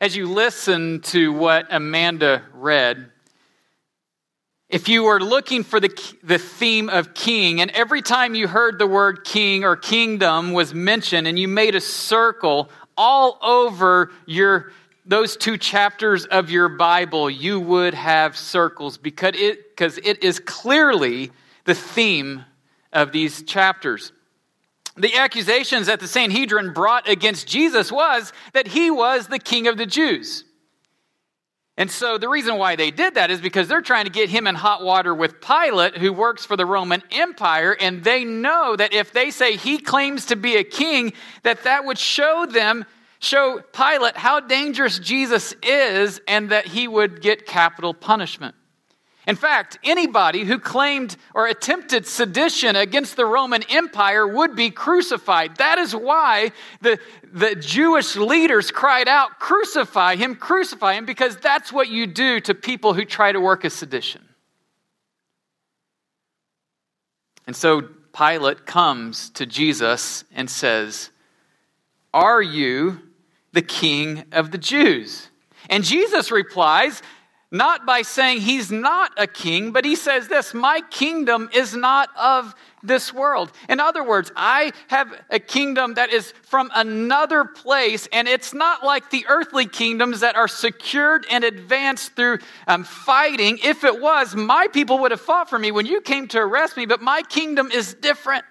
As 0.00 0.16
you 0.16 0.26
listen 0.26 1.00
to 1.02 1.32
what 1.32 1.68
Amanda 1.70 2.42
read, 2.52 3.08
if 4.68 4.88
you 4.88 5.04
were 5.04 5.20
looking 5.20 5.62
for 5.62 5.78
the, 5.78 6.14
the 6.24 6.38
theme 6.38 6.88
of 6.88 7.14
king, 7.14 7.60
and 7.60 7.70
every 7.70 8.02
time 8.02 8.34
you 8.34 8.48
heard 8.48 8.80
the 8.80 8.88
word 8.88 9.24
king 9.24 9.62
or 9.62 9.76
kingdom 9.76 10.52
was 10.52 10.74
mentioned, 10.74 11.28
and 11.28 11.38
you 11.38 11.46
made 11.46 11.76
a 11.76 11.80
circle 11.80 12.68
all 12.96 13.38
over 13.40 14.10
your 14.26 14.72
those 15.04 15.36
two 15.36 15.58
chapters 15.58 16.24
of 16.24 16.50
your 16.50 16.68
Bible, 16.68 17.28
you 17.28 17.60
would 17.60 17.94
have 17.94 18.36
circles 18.36 18.96
because 18.96 19.34
it, 19.36 19.70
because 19.70 19.98
it 19.98 20.24
is 20.24 20.40
clearly 20.40 21.30
the 21.64 21.74
theme 21.74 22.44
of 22.92 23.12
these 23.12 23.42
chapters. 23.42 24.12
The 24.96 25.16
accusations 25.16 25.88
that 25.88 26.00
the 26.00 26.08
Sanhedrin 26.08 26.72
brought 26.72 27.08
against 27.08 27.48
Jesus 27.48 27.90
was 27.90 28.32
that 28.52 28.68
he 28.68 28.90
was 28.90 29.26
the 29.26 29.38
king 29.38 29.66
of 29.66 29.76
the 29.76 29.86
Jews. 29.86 30.44
And 31.76 31.90
so 31.90 32.18
the 32.18 32.28
reason 32.28 32.56
why 32.56 32.76
they 32.76 32.92
did 32.92 33.14
that 33.14 33.32
is 33.32 33.40
because 33.40 33.66
they're 33.66 33.82
trying 33.82 34.04
to 34.04 34.10
get 34.10 34.30
him 34.30 34.46
in 34.46 34.54
hot 34.54 34.84
water 34.84 35.12
with 35.12 35.40
Pilate, 35.40 35.96
who 35.96 36.12
works 36.12 36.46
for 36.46 36.56
the 36.56 36.64
Roman 36.64 37.02
Empire, 37.10 37.76
and 37.78 38.04
they 38.04 38.24
know 38.24 38.76
that 38.76 38.92
if 38.92 39.12
they 39.12 39.32
say 39.32 39.56
he 39.56 39.78
claims 39.78 40.26
to 40.26 40.36
be 40.36 40.54
a 40.54 40.62
king, 40.62 41.12
that 41.42 41.64
that 41.64 41.84
would 41.84 41.98
show 41.98 42.46
them, 42.46 42.84
show 43.24 43.60
Pilate 43.72 44.16
how 44.16 44.40
dangerous 44.40 44.98
Jesus 44.98 45.54
is, 45.62 46.20
and 46.28 46.50
that 46.50 46.66
he 46.66 46.86
would 46.86 47.20
get 47.20 47.46
capital 47.46 47.94
punishment. 47.94 48.54
In 49.26 49.36
fact, 49.36 49.78
anybody 49.82 50.44
who 50.44 50.58
claimed 50.58 51.16
or 51.34 51.46
attempted 51.46 52.06
sedition 52.06 52.76
against 52.76 53.16
the 53.16 53.24
Roman 53.24 53.62
Empire 53.70 54.28
would 54.28 54.54
be 54.54 54.70
crucified. 54.70 55.56
That 55.56 55.78
is 55.78 55.96
why 55.96 56.52
the, 56.82 56.98
the 57.32 57.54
Jewish 57.54 58.16
leaders 58.16 58.70
cried 58.70 59.08
out, 59.08 59.38
Crucify 59.38 60.16
him, 60.16 60.36
crucify 60.36 60.94
him, 60.94 61.06
because 61.06 61.36
that's 61.38 61.72
what 61.72 61.88
you 61.88 62.06
do 62.06 62.38
to 62.40 62.54
people 62.54 62.92
who 62.92 63.06
try 63.06 63.32
to 63.32 63.40
work 63.40 63.64
a 63.64 63.70
sedition. 63.70 64.22
And 67.46 67.56
so 67.56 67.82
Pilate 68.12 68.66
comes 68.66 69.30
to 69.30 69.46
Jesus 69.46 70.24
and 70.34 70.50
says, 70.50 71.10
Are 72.12 72.42
you 72.42 73.00
the 73.54 73.62
king 73.62 74.24
of 74.32 74.50
the 74.50 74.58
Jews? 74.58 75.30
And 75.70 75.82
Jesus 75.82 76.30
replies, 76.30 77.02
not 77.54 77.86
by 77.86 78.02
saying 78.02 78.40
he's 78.40 78.72
not 78.72 79.12
a 79.16 79.28
king, 79.28 79.70
but 79.70 79.84
he 79.84 79.94
says 79.94 80.26
this 80.26 80.52
My 80.52 80.80
kingdom 80.90 81.48
is 81.54 81.76
not 81.76 82.08
of 82.16 82.52
this 82.82 83.14
world. 83.14 83.52
In 83.68 83.78
other 83.78 84.02
words, 84.02 84.32
I 84.34 84.72
have 84.88 85.08
a 85.30 85.38
kingdom 85.38 85.94
that 85.94 86.12
is 86.12 86.34
from 86.42 86.72
another 86.74 87.44
place, 87.44 88.08
and 88.12 88.26
it's 88.26 88.54
not 88.54 88.84
like 88.84 89.10
the 89.10 89.24
earthly 89.28 89.66
kingdoms 89.66 90.18
that 90.18 90.34
are 90.34 90.48
secured 90.48 91.26
and 91.30 91.44
advanced 91.44 92.16
through 92.16 92.38
um, 92.66 92.82
fighting. 92.82 93.60
If 93.62 93.84
it 93.84 94.00
was, 94.00 94.34
my 94.34 94.66
people 94.72 94.98
would 94.98 95.12
have 95.12 95.20
fought 95.20 95.48
for 95.48 95.58
me 95.58 95.70
when 95.70 95.86
you 95.86 96.00
came 96.00 96.26
to 96.28 96.40
arrest 96.40 96.76
me, 96.76 96.86
but 96.86 97.02
my 97.02 97.22
kingdom 97.22 97.70
is 97.70 97.94
different. 97.94 98.44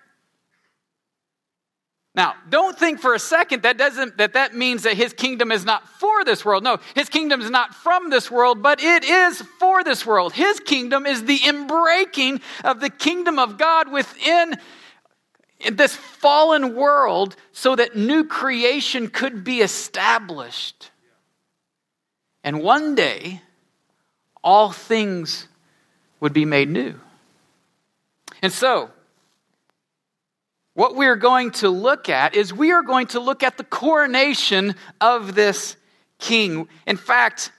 Now, 2.15 2.36
don't 2.48 2.77
think 2.77 3.00
for 3.00 3.15
a 3.15 3.20
second 3.20 3.63
that 3.63 3.77
doesn't 3.77 4.17
that 4.17 4.34
that 4.34 4.53
means 4.53 4.84
that 4.84 4.96
his 4.96 5.13
kingdom 5.13 5.51
is 5.51 5.65
not 5.65 5.88
for 6.00 6.24
this 6.24 6.46
world. 6.46 6.63
No, 6.63 6.77
his 6.93 7.10
kingdom 7.10 7.41
is 7.41 7.50
not 7.50 7.74
from 7.74 8.12
this 8.12 8.29
world, 8.29 8.62
but 8.62 8.82
it 8.84 9.03
is 9.03 9.41
for 9.60 9.84
this 9.84 10.05
world. 10.05 10.34
His 10.34 10.60
kingdom 10.60 11.08
is 11.08 11.24
the 11.24 11.39
inbreaking 11.39 12.41
of 12.63 12.82
the 12.82 12.91
kingdom 12.91 13.39
of 13.39 13.58
God 13.58 13.91
within 13.91 14.55
this 15.72 15.96
fallen 15.96 16.75
world 16.75 17.36
so 17.51 17.75
that 17.75 17.96
new 17.96 18.25
creation 18.25 19.08
could 19.08 19.43
be 19.43 19.62
established. 19.62 20.91
And 22.43 22.62
one 22.62 22.93
day 22.93 23.41
all 24.43 24.72
things 24.72 25.48
would 26.20 26.34
be 26.34 26.46
made 26.46 26.70
new. 26.70 27.00
And 28.41 28.51
so, 28.51 28.91
what 30.74 30.96
we're 30.96 31.15
going 31.15 31.51
to 31.51 31.70
look 31.70 32.10
at 32.10 32.36
is 32.36 32.53
we 32.53 32.72
are 32.72 32.84
going 32.84 33.08
to 33.08 33.20
look 33.20 33.44
at 33.44 33.58
the 33.58 33.63
coronation 33.63 34.75
of 35.00 35.36
this 35.36 35.77
king. 36.20 36.68
In 36.88 36.98
fact, 36.98 37.51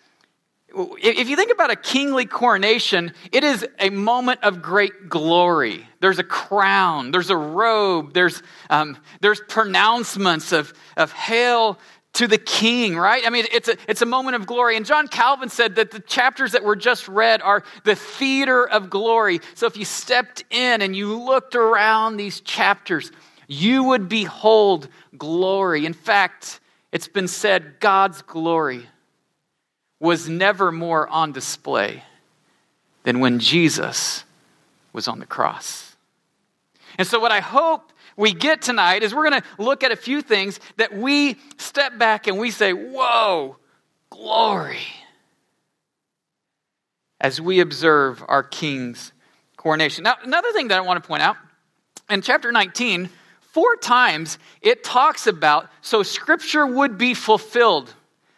if 0.76 1.28
you 1.28 1.36
think 1.36 1.52
about 1.52 1.70
a 1.70 1.76
kingly 1.76 2.26
coronation, 2.26 3.12
it 3.30 3.44
is 3.44 3.66
a 3.78 3.90
moment 3.90 4.40
of 4.42 4.60
great 4.60 5.08
glory. 5.08 5.86
There's 6.00 6.18
a 6.18 6.24
crown, 6.24 7.12
there's 7.12 7.30
a 7.30 7.36
robe, 7.36 8.12
there's, 8.12 8.42
um, 8.70 8.96
there's 9.20 9.40
pronouncements 9.48 10.52
of, 10.52 10.74
of 10.96 11.12
hail 11.12 11.78
to 12.14 12.26
the 12.26 12.38
king, 12.38 12.96
right? 12.96 13.26
I 13.26 13.30
mean, 13.30 13.46
it's 13.52 13.68
a, 13.68 13.76
it's 13.88 14.02
a 14.02 14.06
moment 14.06 14.36
of 14.36 14.46
glory. 14.46 14.76
And 14.76 14.86
John 14.86 15.08
Calvin 15.08 15.48
said 15.48 15.76
that 15.76 15.90
the 15.90 16.00
chapters 16.00 16.52
that 16.52 16.64
were 16.64 16.76
just 16.76 17.08
read 17.08 17.42
are 17.42 17.64
the 17.84 17.94
theater 17.94 18.68
of 18.68 18.88
glory. 18.88 19.40
So 19.54 19.66
if 19.66 19.76
you 19.76 19.84
stepped 19.84 20.44
in 20.50 20.80
and 20.80 20.96
you 20.96 21.20
looked 21.20 21.54
around 21.54 22.16
these 22.16 22.40
chapters, 22.40 23.10
you 23.48 23.84
would 23.84 24.08
behold 24.08 24.88
glory. 25.18 25.86
In 25.86 25.92
fact, 25.92 26.60
it's 26.92 27.08
been 27.08 27.28
said 27.28 27.80
God's 27.80 28.22
glory 28.22 28.86
was 29.98 30.28
never 30.28 30.70
more 30.70 31.08
on 31.08 31.32
display 31.32 32.04
than 33.02 33.20
when 33.20 33.40
Jesus 33.40 34.24
was 34.92 35.08
on 35.08 35.18
the 35.18 35.26
cross. 35.26 35.83
And 36.98 37.06
so, 37.06 37.18
what 37.18 37.32
I 37.32 37.40
hope 37.40 37.92
we 38.16 38.32
get 38.32 38.62
tonight 38.62 39.02
is 39.02 39.14
we're 39.14 39.28
going 39.28 39.42
to 39.42 39.62
look 39.62 39.82
at 39.82 39.92
a 39.92 39.96
few 39.96 40.22
things 40.22 40.60
that 40.76 40.96
we 40.96 41.36
step 41.56 41.98
back 41.98 42.26
and 42.26 42.38
we 42.38 42.50
say, 42.50 42.72
Whoa, 42.72 43.56
glory, 44.10 44.78
as 47.20 47.40
we 47.40 47.60
observe 47.60 48.22
our 48.28 48.42
King's 48.42 49.12
coronation. 49.56 50.04
Now, 50.04 50.16
another 50.22 50.52
thing 50.52 50.68
that 50.68 50.78
I 50.78 50.82
want 50.82 51.02
to 51.02 51.06
point 51.06 51.22
out 51.22 51.36
in 52.10 52.22
chapter 52.22 52.52
19, 52.52 53.08
four 53.40 53.76
times 53.76 54.38
it 54.60 54.84
talks 54.84 55.26
about 55.26 55.68
so 55.80 56.02
scripture 56.02 56.66
would 56.66 56.98
be 56.98 57.14
fulfilled. 57.14 57.92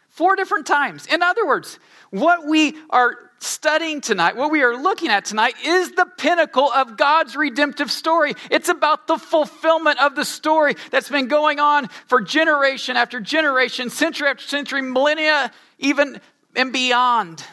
Four 0.08 0.36
different 0.36 0.66
times. 0.66 1.06
In 1.06 1.22
other 1.22 1.46
words, 1.46 1.78
what 2.10 2.46
we 2.46 2.75
are 2.88 3.25
studying 3.47 4.00
tonight, 4.00 4.37
what 4.37 4.50
we 4.50 4.62
are 4.62 4.76
looking 4.76 5.09
at 5.09 5.25
tonight, 5.25 5.55
is 5.65 5.93
the 5.93 6.07
pinnacle 6.19 6.71
of 6.71 6.97
God's 6.97 7.37
redemptive 7.37 7.91
story. 7.91 8.35
It's 8.50 8.69
about 8.69 9.07
the 9.07 9.19
fulfillment 9.19 10.00
of 10.00 10.15
the 10.15 10.25
story 10.25 10.75
that's 10.91 11.09
been 11.09 11.29
going 11.29 11.61
on 11.61 11.88
for 12.09 12.21
generation 12.21 12.97
after 12.97 13.21
generation, 13.21 13.91
century 13.91 14.29
after 14.29 14.45
century, 14.45 14.83
millennia, 14.83 15.53
even 15.79 16.21
and 16.55 16.73
beyond. 16.73 17.45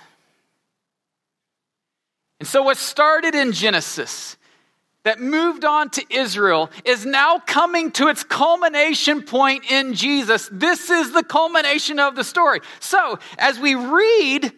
And 2.39 2.47
so, 2.47 2.63
what 2.63 2.77
started 2.77 3.35
in 3.35 3.51
Genesis 3.51 4.37
that 5.03 5.19
moved 5.19 5.65
on 5.65 5.89
to 5.91 6.05
Israel 6.09 6.71
is 6.85 7.05
now 7.05 7.37
coming 7.39 7.91
to 7.91 8.07
its 8.07 8.23
culmination 8.23 9.21
point 9.21 9.69
in 9.69 9.93
Jesus. 9.93 10.49
This 10.51 10.89
is 10.89 11.11
the 11.11 11.23
culmination 11.23 11.99
of 11.99 12.15
the 12.15 12.23
story. 12.23 12.61
So, 12.79 13.19
as 13.37 13.59
we 13.59 13.75
read 13.75 14.51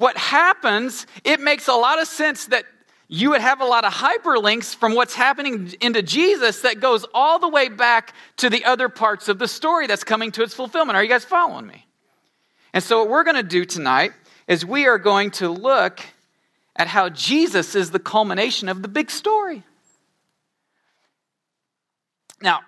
what 0.00 0.16
happens, 0.16 1.06
it 1.24 1.40
makes 1.40 1.68
a 1.68 1.74
lot 1.74 2.00
of 2.00 2.08
sense 2.08 2.46
that 2.46 2.64
you 3.06 3.28
would 3.30 3.42
have 3.42 3.60
a 3.60 3.66
lot 3.66 3.84
of 3.84 3.92
hyperlinks 3.92 4.74
from 4.74 4.94
what's 4.94 5.14
happening 5.14 5.74
into 5.82 6.00
Jesus 6.00 6.62
that 6.62 6.80
goes 6.80 7.04
all 7.12 7.38
the 7.38 7.50
way 7.50 7.68
back 7.68 8.14
to 8.38 8.48
the 8.48 8.64
other 8.64 8.88
parts 8.88 9.28
of 9.28 9.38
the 9.38 9.46
story 9.46 9.86
that's 9.86 10.02
coming 10.02 10.32
to 10.32 10.42
its 10.42 10.54
fulfillment. 10.54 10.96
Are 10.96 11.02
you 11.02 11.08
guys 11.10 11.26
following 11.26 11.66
me? 11.66 11.86
And 12.72 12.82
so, 12.82 13.00
what 13.00 13.10
we're 13.10 13.24
going 13.24 13.36
to 13.36 13.42
do 13.42 13.66
tonight 13.66 14.12
is 14.48 14.64
we 14.64 14.86
are 14.86 14.96
going 14.96 15.32
to 15.32 15.50
look 15.50 16.00
at 16.76 16.86
how 16.86 17.10
Jesus 17.10 17.74
is 17.74 17.90
the 17.90 17.98
culmination 17.98 18.70
of 18.70 18.80
the 18.80 18.88
big 18.88 19.10
story. 19.10 19.64
Now, 22.40 22.60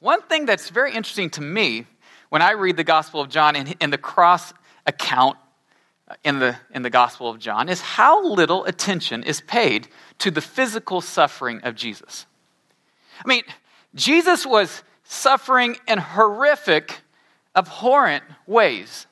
one 0.00 0.22
thing 0.22 0.46
that's 0.46 0.70
very 0.70 0.94
interesting 0.94 1.28
to 1.30 1.42
me 1.42 1.84
when 2.30 2.40
I 2.40 2.52
read 2.52 2.78
the 2.78 2.84
Gospel 2.84 3.20
of 3.20 3.28
John 3.28 3.56
in, 3.56 3.90
the 3.90 3.98
cross 3.98 4.54
account 4.86 5.36
in 6.24 6.38
the, 6.38 6.56
in 6.72 6.82
the 6.82 6.90
Gospel 6.90 7.28
of 7.28 7.38
John 7.38 7.68
is 7.68 7.80
how 7.80 8.24
little 8.24 8.64
attention 8.64 9.22
is 9.22 9.40
paid 9.40 9.88
to 10.18 10.30
the 10.30 10.40
physical 10.40 11.00
suffering 11.00 11.60
of 11.62 11.74
Jesus. 11.74 12.26
I 13.24 13.28
mean, 13.28 13.42
Jesus 13.94 14.46
was 14.46 14.82
suffering 15.04 15.76
in 15.86 15.98
horrific, 15.98 17.00
abhorrent 17.54 18.24
ways. 18.46 19.06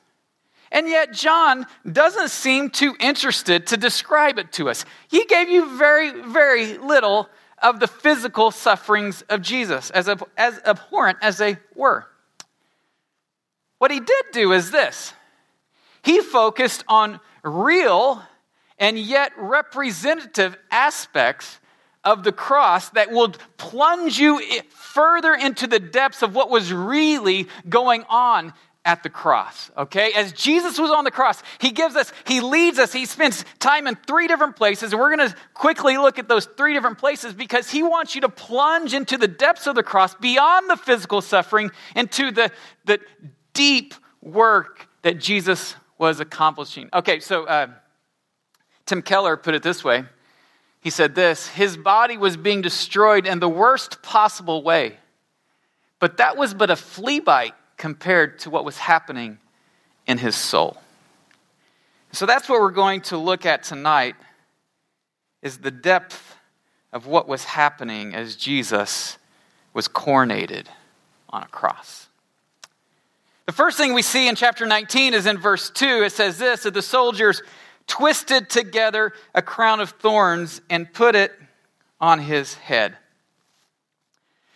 And 0.71 0.87
yet, 0.87 1.13
John 1.13 1.65
doesn't 1.89 2.29
seem 2.29 2.69
too 2.69 2.95
interested 2.99 3.67
to 3.67 3.77
describe 3.77 4.37
it 4.37 4.51
to 4.53 4.69
us. 4.69 4.83
He 5.07 5.23
gave 5.25 5.49
you 5.49 5.77
very, 5.77 6.21
very 6.21 6.77
little 6.77 7.29
of 7.61 7.79
the 7.79 7.87
physical 7.87 8.51
sufferings 8.51 9.23
of 9.23 9.41
Jesus, 9.41 9.89
as, 9.91 10.09
as 10.37 10.59
abhorrent 10.65 11.19
as 11.21 11.37
they 11.37 11.57
were. 11.73 12.05
What 13.77 13.91
he 13.91 13.99
did 13.99 14.25
do 14.33 14.51
is 14.51 14.71
this 14.71 15.13
he 16.07 16.21
focused 16.21 16.85
on 16.87 17.19
real 17.43 18.23
and 18.79 18.97
yet 18.97 19.33
representative 19.37 20.55
aspects 20.71 21.59
of 22.01 22.23
the 22.23 22.31
cross 22.31 22.87
that 22.91 23.11
will 23.11 23.33
plunge 23.57 24.17
you 24.17 24.41
further 24.69 25.33
into 25.33 25.67
the 25.67 25.79
depths 25.79 26.21
of 26.21 26.33
what 26.33 26.49
was 26.49 26.71
really 26.71 27.47
going 27.67 28.05
on 28.09 28.53
at 28.85 29.03
the 29.03 29.09
cross, 29.09 29.69
okay? 29.77 30.13
As 30.13 30.31
Jesus 30.31 30.79
was 30.79 30.91
on 30.91 31.03
the 31.03 31.11
cross, 31.11 31.43
he 31.59 31.71
gives 31.71 31.97
us, 31.97 32.13
he 32.25 32.39
leads 32.39 32.79
us, 32.79 32.93
he 32.93 33.05
spends 33.05 33.43
time 33.59 33.85
in 33.85 33.97
three 34.07 34.29
different 34.29 34.55
places, 34.55 34.93
and 34.93 35.01
we're 35.01 35.09
gonna 35.09 35.35
quickly 35.53 35.97
look 35.97 36.17
at 36.17 36.29
those 36.29 36.45
three 36.55 36.73
different 36.73 36.99
places 36.99 37.33
because 37.33 37.69
he 37.69 37.83
wants 37.83 38.15
you 38.15 38.21
to 38.21 38.29
plunge 38.29 38.93
into 38.93 39.17
the 39.17 39.27
depths 39.27 39.67
of 39.67 39.75
the 39.75 39.83
cross, 39.83 40.15
beyond 40.15 40.69
the 40.69 40.77
physical 40.77 41.19
suffering, 41.19 41.69
into 41.97 42.31
the, 42.31 42.49
the 42.85 43.01
deep 43.51 43.93
work 44.21 44.87
that 45.01 45.19
Jesus 45.19 45.75
was 45.97 46.19
accomplishing. 46.19 46.89
Okay, 46.93 47.19
so 47.19 47.45
uh, 47.45 47.67
Tim 48.85 49.01
Keller 49.01 49.37
put 49.37 49.55
it 49.55 49.63
this 49.63 49.83
way. 49.83 50.05
He 50.81 50.89
said 50.89 51.15
this 51.15 51.47
His 51.47 51.77
body 51.77 52.17
was 52.17 52.37
being 52.37 52.61
destroyed 52.61 53.27
in 53.27 53.39
the 53.39 53.49
worst 53.49 54.01
possible 54.01 54.63
way, 54.63 54.97
but 55.99 56.17
that 56.17 56.37
was 56.37 56.53
but 56.53 56.69
a 56.69 56.75
flea 56.75 57.19
bite 57.19 57.55
compared 57.77 58.39
to 58.39 58.49
what 58.49 58.65
was 58.65 58.77
happening 58.77 59.37
in 60.07 60.17
his 60.17 60.35
soul. 60.35 60.77
So 62.11 62.25
that's 62.25 62.49
what 62.49 62.61
we're 62.61 62.71
going 62.71 63.01
to 63.01 63.17
look 63.17 63.45
at 63.45 63.63
tonight 63.63 64.15
is 65.41 65.59
the 65.59 65.71
depth 65.71 66.35
of 66.91 67.05
what 67.05 67.27
was 67.27 67.43
happening 67.43 68.15
as 68.15 68.35
Jesus 68.35 69.17
was 69.73 69.87
coronated 69.87 70.65
on 71.29 71.43
a 71.43 71.47
cross. 71.47 72.07
The 73.47 73.53
first 73.53 73.77
thing 73.77 73.93
we 73.93 74.01
see 74.01 74.27
in 74.27 74.35
chapter 74.35 74.65
19 74.65 75.13
is 75.13 75.25
in 75.25 75.37
verse 75.37 75.69
2. 75.69 76.03
It 76.03 76.11
says 76.11 76.37
this 76.37 76.63
that 76.63 76.73
the 76.73 76.81
soldiers 76.81 77.41
twisted 77.87 78.49
together 78.49 79.13
a 79.33 79.41
crown 79.41 79.79
of 79.79 79.91
thorns 79.91 80.59
and 80.69 80.91
put 80.91 81.15
it 81.15 81.31
on 82.01 82.19
his 82.19 82.55
head. 82.55 82.97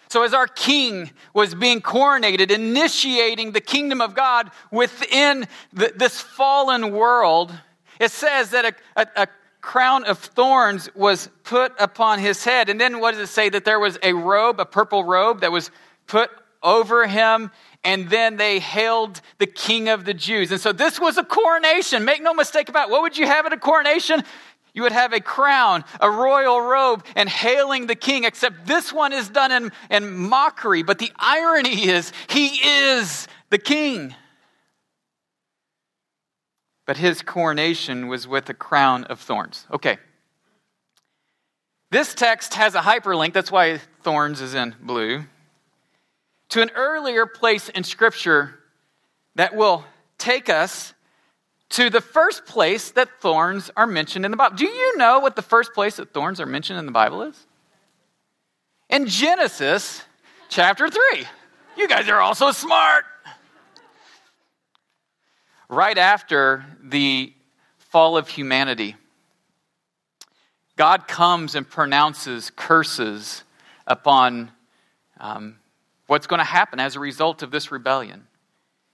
So, 0.10 0.24
as 0.24 0.33
our 0.33 0.45
king 0.45 1.10
was 1.33 1.55
being 1.55 1.79
coronated, 1.79 2.51
initiating 2.51 3.53
the 3.53 3.62
kingdom 3.62 4.01
of 4.01 4.13
God 4.13 4.51
within 4.71 5.48
the, 5.71 5.93
this 5.95 6.19
fallen 6.19 6.91
world, 6.91 7.53
it 7.98 8.12
says 8.12 8.50
that 8.50 8.65
a, 8.65 8.74
a, 8.98 9.21
a 9.24 9.27
crown 9.62 10.03
of 10.03 10.19
thorns 10.19 10.93
was 10.93 11.29
put 11.45 11.71
upon 11.79 12.19
his 12.19 12.43
head. 12.43 12.67
And 12.67 12.81
then 12.81 13.00
what 13.00 13.12
does 13.12 13.21
it 13.21 13.31
say? 13.31 13.48
That 13.48 13.63
there 13.63 13.79
was 13.79 13.98
a 14.03 14.12
robe, 14.12 14.60
a 14.60 14.65
purple 14.65 15.05
robe 15.05 15.39
that 15.41 15.51
was 15.53 15.71
put 16.07 16.29
over 16.63 17.07
him. 17.07 17.51
And 17.83 18.09
then 18.09 18.38
they 18.38 18.59
hailed 18.59 19.21
the 19.39 19.47
king 19.47 19.89
of 19.89 20.05
the 20.05 20.13
Jews. 20.13 20.51
And 20.51 20.61
so 20.61 20.71
this 20.71 21.00
was 21.00 21.17
a 21.17 21.23
coronation. 21.23 22.05
Make 22.05 22.21
no 22.21 22.33
mistake 22.33 22.69
about 22.69 22.89
it. 22.89 22.91
What 22.91 23.01
would 23.01 23.17
you 23.17 23.25
have 23.25 23.45
at 23.45 23.53
a 23.53 23.57
coronation? 23.57 24.23
You 24.73 24.83
would 24.83 24.91
have 24.91 25.13
a 25.13 25.19
crown, 25.19 25.83
a 26.00 26.09
royal 26.09 26.61
robe, 26.61 27.03
and 27.15 27.27
hailing 27.27 27.88
the 27.88 27.95
king, 27.95 28.23
except 28.23 28.67
this 28.67 28.93
one 28.93 29.11
is 29.11 29.29
done 29.29 29.51
in, 29.51 29.71
in 29.89 30.13
mockery. 30.13 30.83
But 30.83 31.00
the 31.00 31.11
irony 31.17 31.89
is, 31.89 32.13
he 32.29 32.47
is 32.47 33.27
the 33.50 33.57
king. 33.57 34.15
But 36.85 36.97
his 36.97 37.21
coronation 37.21 38.07
was 38.07 38.27
with 38.27 38.50
a 38.50 38.53
crown 38.53 39.03
of 39.05 39.19
thorns. 39.19 39.65
Okay. 39.71 39.97
This 41.89 42.13
text 42.13 42.53
has 42.53 42.73
a 42.73 42.79
hyperlink, 42.79 43.33
that's 43.33 43.51
why 43.51 43.77
thorns 44.03 44.39
is 44.39 44.53
in 44.53 44.75
blue, 44.81 45.25
to 46.51 46.62
an 46.62 46.70
earlier 46.75 47.25
place 47.25 47.70
in 47.70 47.84
Scripture 47.84 48.60
that 49.36 49.55
will 49.55 49.86
take 50.17 50.50
us 50.50 50.93
to 51.70 51.89
the 51.89 52.01
first 52.01 52.46
place 52.46 52.91
that 52.91 53.22
thorns 53.22 53.72
are 53.77 53.88
mentioned 53.88 54.25
in 54.25 54.31
the 54.31 54.38
Bible. 54.38 54.58
Do 54.58 54.67
you 54.67 54.98
know 54.98 55.20
what 55.20 55.38
the 55.38 55.41
first 55.41 55.74
place 55.74 55.96
that 55.96 56.13
thorns 56.13 56.41
are 56.41 56.46
mentioned 56.46 56.77
in 56.77 56.86
the 56.86 56.91
Bible 56.91 57.24
is? 57.24 57.48
In 58.89 59.08
Genesis 59.08 60.03
chapter 60.50 60.89
3. 60.89 61.01
You 61.77 61.88
guys 61.88 62.10
are 62.10 62.20
all 62.20 62.36
so 62.36 62.51
smart. 62.51 63.05
Right 65.70 65.98
after 65.98 66.65
the 66.84 67.34
fall 67.77 68.17
of 68.17 68.27
humanity, 68.27 68.98
God 70.75 71.08
comes 71.08 71.55
and 71.55 71.67
pronounces 71.67 72.51
curses 72.53 73.46
upon 73.88 74.51
um, 75.17 75.55
what's 76.12 76.27
going 76.27 76.39
to 76.39 76.44
happen 76.44 76.77
as 76.77 76.98
a 76.98 77.00
result 77.00 77.41
of 77.41 77.51
this 77.51 77.72
rebellion. 77.72 78.27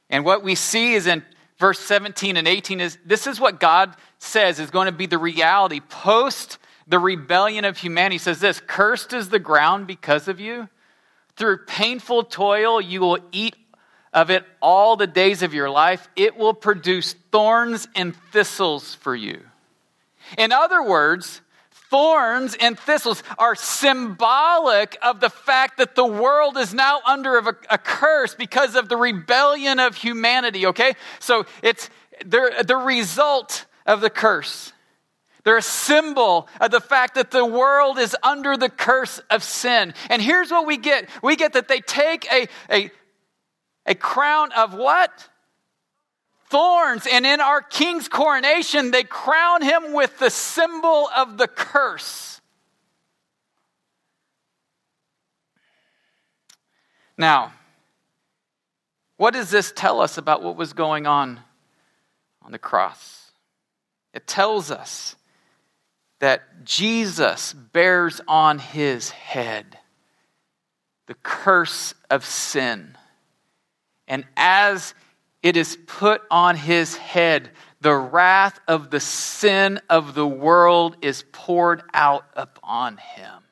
And 0.07 0.23
what 0.23 0.43
we 0.43 0.53
see 0.53 0.93
is 0.93 1.07
in 1.07 1.23
verse 1.57 1.79
17 1.79 2.37
and 2.37 2.47
18 2.47 2.79
is 2.79 2.99
this 3.03 3.25
is 3.25 3.39
what 3.39 3.59
God 3.59 3.95
says 4.19 4.59
is 4.59 4.69
going 4.69 4.85
to 4.85 4.91
be 4.91 5.07
the 5.07 5.17
reality 5.17 5.79
post 5.79 6.59
the 6.85 6.99
rebellion 6.99 7.65
of 7.65 7.75
humanity. 7.75 8.13
He 8.13 8.19
says 8.19 8.39
this 8.39 8.59
Cursed 8.59 9.13
is 9.13 9.29
the 9.29 9.39
ground 9.39 9.87
because 9.87 10.27
of 10.27 10.39
you. 10.39 10.69
Through 11.37 11.65
painful 11.65 12.25
toil, 12.25 12.79
you 12.79 13.01
will 13.01 13.17
eat 13.31 13.55
of 14.13 14.29
it 14.29 14.45
all 14.61 14.95
the 14.95 15.07
days 15.07 15.41
of 15.41 15.55
your 15.55 15.71
life. 15.71 16.07
It 16.15 16.37
will 16.37 16.53
produce 16.53 17.15
thorns 17.31 17.87
and 17.95 18.15
thistles 18.31 18.93
for 18.93 19.15
you. 19.15 19.41
In 20.37 20.51
other 20.51 20.83
words, 20.83 21.41
thorns 21.89 22.55
and 22.59 22.77
thistles 22.77 23.23
are 23.37 23.55
symbolic 23.55 24.97
of 25.01 25.19
the 25.19 25.29
fact 25.29 25.77
that 25.77 25.95
the 25.95 26.05
world 26.05 26.57
is 26.57 26.73
now 26.73 26.99
under 27.05 27.37
a, 27.37 27.55
a 27.69 27.77
curse 27.77 28.35
because 28.35 28.75
of 28.75 28.89
the 28.89 28.97
rebellion 28.97 29.79
of 29.79 29.95
humanity, 29.95 30.65
okay? 30.67 30.93
So 31.19 31.45
it's 31.61 31.89
the, 32.25 32.63
the 32.65 32.75
result 32.75 33.65
of 33.85 34.01
the 34.01 34.09
curse. 34.09 34.73
They're 35.43 35.57
a 35.57 35.61
symbol 35.61 36.49
of 36.59 36.71
the 36.71 36.81
fact 36.81 37.15
that 37.15 37.31
the 37.31 37.45
world 37.45 37.97
is 37.97 38.15
under 38.21 38.57
the 38.57 38.67
curse 38.67 39.19
of 39.29 39.43
sin. 39.43 39.93
And 40.09 40.21
here's 40.21 40.51
what 40.51 40.67
we 40.67 40.75
get 40.75 41.07
we 41.23 41.37
get 41.37 41.53
that 41.53 41.69
they 41.69 41.79
take 41.79 42.29
a, 42.29 42.47
a, 42.69 42.91
a 43.85 43.95
crown 43.95 44.51
of 44.51 44.73
what? 44.73 45.29
Thorns. 46.49 47.07
And 47.11 47.25
in 47.25 47.41
our 47.41 47.61
king's 47.61 48.07
coronation, 48.07 48.91
they 48.91 49.03
crown 49.03 49.61
him 49.61 49.93
with 49.93 50.19
the 50.19 50.29
symbol 50.29 51.09
of 51.15 51.37
the 51.37 51.47
curse. 51.47 52.41
Now, 57.17 57.53
what 59.17 59.33
does 59.33 59.49
this 59.49 59.71
tell 59.75 59.99
us 60.01 60.17
about 60.17 60.43
what 60.43 60.55
was 60.55 60.73
going 60.73 61.07
on 61.07 61.39
on 62.43 62.51
the 62.51 62.59
cross? 62.59 63.31
It 64.13 64.27
tells 64.27 64.69
us 64.69 65.15
that 66.19 66.63
Jesus 66.63 67.53
bears 67.53 68.21
on 68.27 68.59
his 68.59 69.09
head 69.09 69.79
the 71.07 71.15
curse 71.15 71.93
of 72.09 72.25
sin. 72.25 72.97
And 74.07 74.25
as 74.35 74.93
it 75.43 75.57
is 75.57 75.77
put 75.87 76.21
on 76.31 76.55
his 76.55 76.97
head. 76.97 77.51
The 77.81 77.95
wrath 77.95 78.59
of 78.67 78.89
the 78.89 78.99
sin 78.99 79.79
of 79.89 80.15
the 80.15 80.27
world 80.27 80.97
is 81.01 81.23
poured 81.31 81.83
out 81.93 82.25
upon 82.35 82.97
him. 82.97 83.43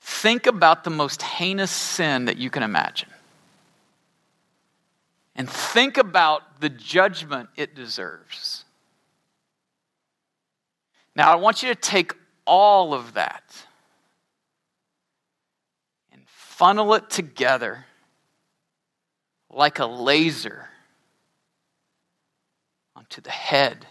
Think 0.00 0.46
about 0.46 0.84
the 0.84 0.90
most 0.90 1.22
heinous 1.22 1.70
sin 1.70 2.26
that 2.26 2.36
you 2.36 2.50
can 2.50 2.62
imagine. 2.62 3.10
And 5.34 5.48
think 5.48 5.98
about 5.98 6.60
the 6.60 6.70
judgment 6.70 7.50
it 7.56 7.74
deserves. 7.74 8.64
Now, 11.14 11.32
I 11.32 11.36
want 11.36 11.62
you 11.62 11.68
to 11.68 11.74
take 11.74 12.14
all 12.46 12.94
of 12.94 13.14
that 13.14 13.65
funnel 16.56 16.94
it 16.94 17.10
together 17.10 17.84
like 19.52 19.78
a 19.78 19.84
laser 19.84 20.66
onto 22.94 23.20
the 23.20 23.30
head. 23.30 23.86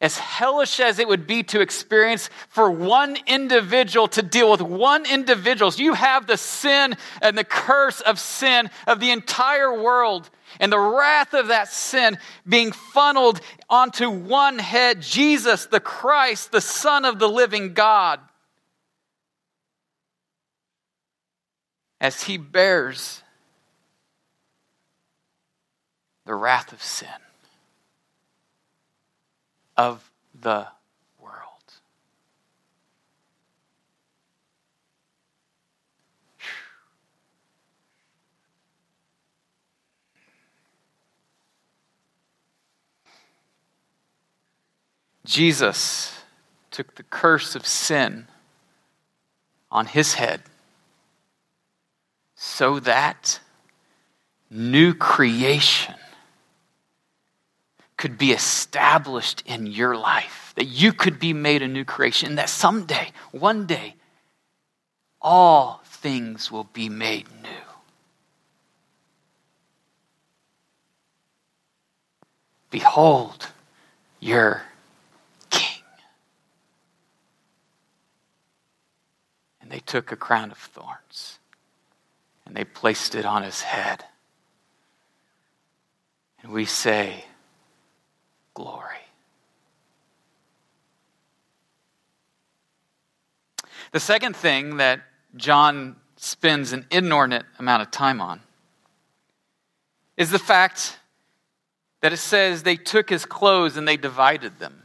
As 0.00 0.16
hellish 0.16 0.78
as 0.78 1.00
it 1.00 1.08
would 1.08 1.26
be 1.26 1.42
to 1.44 1.60
experience 1.60 2.30
for 2.48 2.70
one 2.70 3.16
individual 3.26 4.06
to 4.08 4.22
deal 4.22 4.48
with 4.52 4.62
one 4.62 5.04
individual, 5.04 5.72
you 5.74 5.94
have 5.94 6.28
the 6.28 6.36
sin 6.36 6.96
and 7.20 7.36
the 7.36 7.44
curse 7.44 8.00
of 8.00 8.20
sin 8.20 8.70
of 8.86 9.00
the 9.00 9.10
entire 9.10 9.82
world 9.82 10.30
and 10.60 10.70
the 10.70 10.78
wrath 10.78 11.34
of 11.34 11.48
that 11.48 11.66
sin 11.66 12.16
being 12.48 12.70
funneled 12.70 13.40
onto 13.68 14.08
one 14.08 14.60
head 14.60 15.02
Jesus, 15.02 15.66
the 15.66 15.80
Christ, 15.80 16.52
the 16.52 16.60
Son 16.60 17.04
of 17.04 17.18
the 17.18 17.28
living 17.28 17.74
God. 17.74 18.20
As 22.02 22.24
he 22.24 22.36
bears 22.36 23.22
the 26.26 26.34
wrath 26.34 26.72
of 26.72 26.82
sin 26.82 27.08
of 29.76 30.10
the 30.34 30.66
world. 31.20 31.36
Jesus 45.24 46.24
took 46.72 46.96
the 46.96 47.04
curse 47.04 47.54
of 47.54 47.64
sin 47.64 48.26
on 49.70 49.86
his 49.86 50.14
head 50.14 50.42
so 52.44 52.80
that 52.80 53.38
new 54.50 54.92
creation 54.92 55.94
could 57.96 58.18
be 58.18 58.32
established 58.32 59.44
in 59.46 59.64
your 59.64 59.96
life, 59.96 60.52
that 60.56 60.64
you 60.64 60.92
could 60.92 61.20
be 61.20 61.32
made 61.32 61.62
a 61.62 61.68
new 61.68 61.84
creation, 61.84 62.34
that 62.34 62.48
someday, 62.48 63.12
one 63.30 63.64
day, 63.64 63.94
all 65.20 65.82
things 65.84 66.50
will 66.50 66.64
be 66.64 66.88
made 66.88 67.28
new. 67.44 67.48
Behold 72.72 73.50
your 74.18 74.62
king. 75.48 75.84
And 79.60 79.70
they 79.70 79.78
took 79.78 80.10
a 80.10 80.16
crown 80.16 80.50
of 80.50 80.58
thorns 80.58 81.38
and 82.52 82.56
they 82.58 82.64
placed 82.64 83.14
it 83.14 83.24
on 83.24 83.42
his 83.42 83.62
head. 83.62 84.04
And 86.42 86.52
we 86.52 86.66
say, 86.66 87.24
Glory. 88.52 88.98
The 93.92 94.00
second 94.00 94.36
thing 94.36 94.76
that 94.76 95.00
John 95.34 95.96
spends 96.16 96.74
an 96.74 96.84
inordinate 96.90 97.46
amount 97.58 97.84
of 97.84 97.90
time 97.90 98.20
on 98.20 98.42
is 100.18 100.30
the 100.30 100.38
fact 100.38 100.98
that 102.02 102.12
it 102.12 102.18
says 102.18 102.64
they 102.64 102.76
took 102.76 103.08
his 103.08 103.24
clothes 103.24 103.78
and 103.78 103.88
they 103.88 103.96
divided 103.96 104.58
them. 104.58 104.81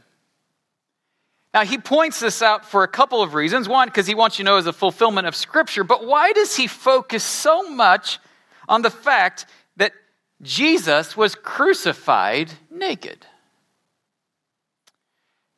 Now, 1.58 1.64
he 1.64 1.76
points 1.76 2.20
this 2.20 2.40
out 2.40 2.64
for 2.64 2.84
a 2.84 2.88
couple 2.88 3.20
of 3.20 3.34
reasons. 3.34 3.68
One, 3.68 3.88
because 3.88 4.06
he 4.06 4.14
wants 4.14 4.38
you 4.38 4.44
to 4.44 4.50
know 4.52 4.58
as 4.58 4.68
a 4.68 4.72
fulfillment 4.72 5.26
of 5.26 5.34
Scripture, 5.34 5.82
but 5.82 6.06
why 6.06 6.30
does 6.30 6.54
he 6.54 6.68
focus 6.68 7.24
so 7.24 7.68
much 7.68 8.20
on 8.68 8.82
the 8.82 8.90
fact 8.90 9.44
that 9.76 9.90
Jesus 10.40 11.16
was 11.16 11.34
crucified 11.34 12.52
naked? 12.70 13.26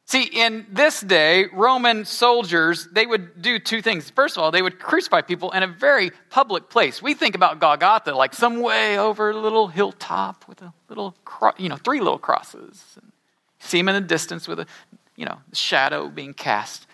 See, 0.07 0.23
in 0.23 0.65
this 0.73 1.03
day, 1.03 1.49
Roman 1.53 2.07
soldiers, 2.07 2.89
they 2.91 3.05
would 3.05 3.43
do 3.43 3.59
two 3.59 3.83
things. 3.83 4.09
First 4.09 4.39
of 4.39 4.43
all, 4.43 4.51
they 4.51 4.63
would 4.63 4.79
crucify 4.79 5.21
people 5.21 5.51
in 5.51 5.63
a 5.63 5.67
very 5.67 6.13
public 6.31 6.71
place. 6.71 7.03
We 7.03 7.13
think 7.13 7.35
about 7.35 7.61
Golgotha 7.61 8.15
like 8.15 8.33
some 8.33 8.63
way 8.63 8.99
over 8.99 9.33
a 9.33 9.37
little 9.37 9.69
hilltop 9.69 10.49
with 10.49 10.63
a 10.63 10.73
little, 10.89 11.15
you 11.59 11.69
know, 11.69 11.77
three 11.77 11.99
little 11.99 12.19
crosses. 12.19 12.83
See 13.59 13.77
them 13.77 13.91
in 13.91 13.97
the 13.97 14.01
distance 14.01 14.49
with 14.49 14.61
a, 14.61 14.67
you 15.21 15.27
know, 15.27 15.39
the 15.51 15.57
shadow 15.57 16.09
being 16.09 16.35
cast. 16.35 16.87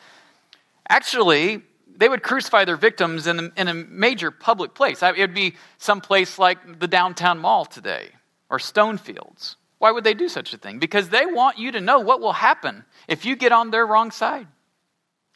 Actually, 0.88 1.62
they 1.96 2.08
would 2.08 2.22
crucify 2.22 2.66
their 2.66 2.76
victims 2.76 3.26
in, 3.26 3.52
in 3.56 3.68
a 3.68 3.74
major 3.74 4.30
public 4.30 4.74
place. 4.74 5.02
It 5.02 5.16
would 5.16 5.32
be 5.32 5.54
some 5.78 6.02
place 6.02 6.38
like 6.38 6.78
the 6.78 6.88
downtown 6.88 7.38
mall 7.38 7.64
today 7.64 8.10
or 8.50 8.58
Stonefields 8.58 9.56
why 9.78 9.90
would 9.90 10.04
they 10.04 10.14
do 10.14 10.28
such 10.28 10.52
a 10.54 10.56
thing? 10.56 10.78
Because 10.78 11.08
they 11.10 11.26
want 11.26 11.58
you 11.58 11.72
to 11.72 11.80
know 11.80 12.00
what 12.00 12.20
will 12.20 12.32
happen 12.32 12.84
if 13.08 13.24
you 13.24 13.36
get 13.36 13.52
on 13.52 13.70
their 13.70 13.86
wrong 13.86 14.10
side. 14.10 14.46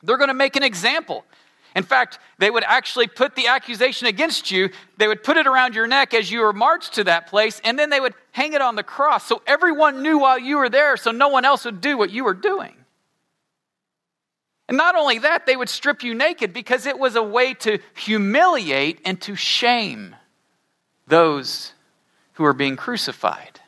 They're 0.03 0.17
going 0.17 0.29
to 0.29 0.35
make 0.35 0.57
an 0.57 0.63
example. 0.63 1.25
In 1.77 1.85
fact, 1.85 2.19
they 2.39 2.51
would 2.51 2.65
actually 2.65 3.07
put 3.07 3.37
the 3.37 3.47
accusation 3.47 4.09
against 4.09 4.51
you, 4.51 4.71
they 4.97 5.07
would 5.07 5.23
put 5.23 5.37
it 5.37 5.47
around 5.47 5.75
your 5.75 5.87
neck 5.87 6.15
as 6.15 6.31
you 6.31 6.41
were 6.41 6.53
marched 6.53 6.95
to 6.95 7.05
that 7.05 7.29
place, 7.29 7.61
and 7.63 7.79
then 7.79 7.91
they 7.91 8.01
would 8.01 8.15
hang 8.33 8.55
it 8.55 8.61
on 8.61 8.75
the 8.75 8.83
cross 8.83 9.27
so 9.27 9.41
everyone 9.47 10.03
knew 10.03 10.19
while 10.19 10.39
you 10.39 10.57
were 10.57 10.69
there, 10.69 10.97
so 10.97 11.13
no 11.13 11.29
one 11.29 11.45
else 11.45 11.65
would 11.65 11.81
do 11.81 11.97
what 11.97 12.11
you 12.11 12.25
were 12.25 12.35
doing. 12.35 12.75
And 14.71 14.77
not 14.77 14.95
only 14.95 15.19
that, 15.19 15.47
they 15.47 15.57
would 15.57 15.69
strip 15.69 16.05
you 16.05 16.15
naked 16.15 16.53
because 16.53 16.87
it 16.87 16.97
was 16.97 17.17
a 17.17 17.23
way 17.23 17.55
to 17.55 17.81
humiliate 17.97 19.01
and 19.05 19.21
to 19.23 19.35
shame 19.35 20.15
those 21.09 21.73
who 22.35 22.45
were 22.45 22.53
being 22.53 22.77
crucified. 22.77 23.59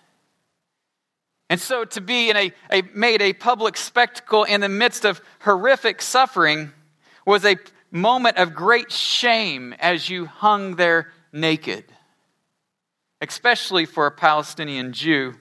And 1.50 1.60
so 1.60 1.84
to 1.84 2.00
be 2.00 2.30
in 2.30 2.36
a, 2.36 2.52
a, 2.70 2.82
made 2.94 3.20
a 3.20 3.32
public 3.32 3.76
spectacle 3.76 4.44
in 4.44 4.60
the 4.60 4.68
midst 4.68 5.04
of 5.04 5.20
horrific 5.40 6.00
suffering 6.00 6.70
was 7.26 7.44
a 7.44 7.56
moment 7.90 8.36
of 8.36 8.54
great 8.54 8.92
shame 8.92 9.74
as 9.80 10.08
you 10.08 10.26
hung 10.26 10.76
there 10.76 11.12
naked, 11.32 11.84
especially 13.20 13.86
for 13.86 14.06
a 14.06 14.12
Palestinian 14.12 14.92
Jew. 14.92 15.34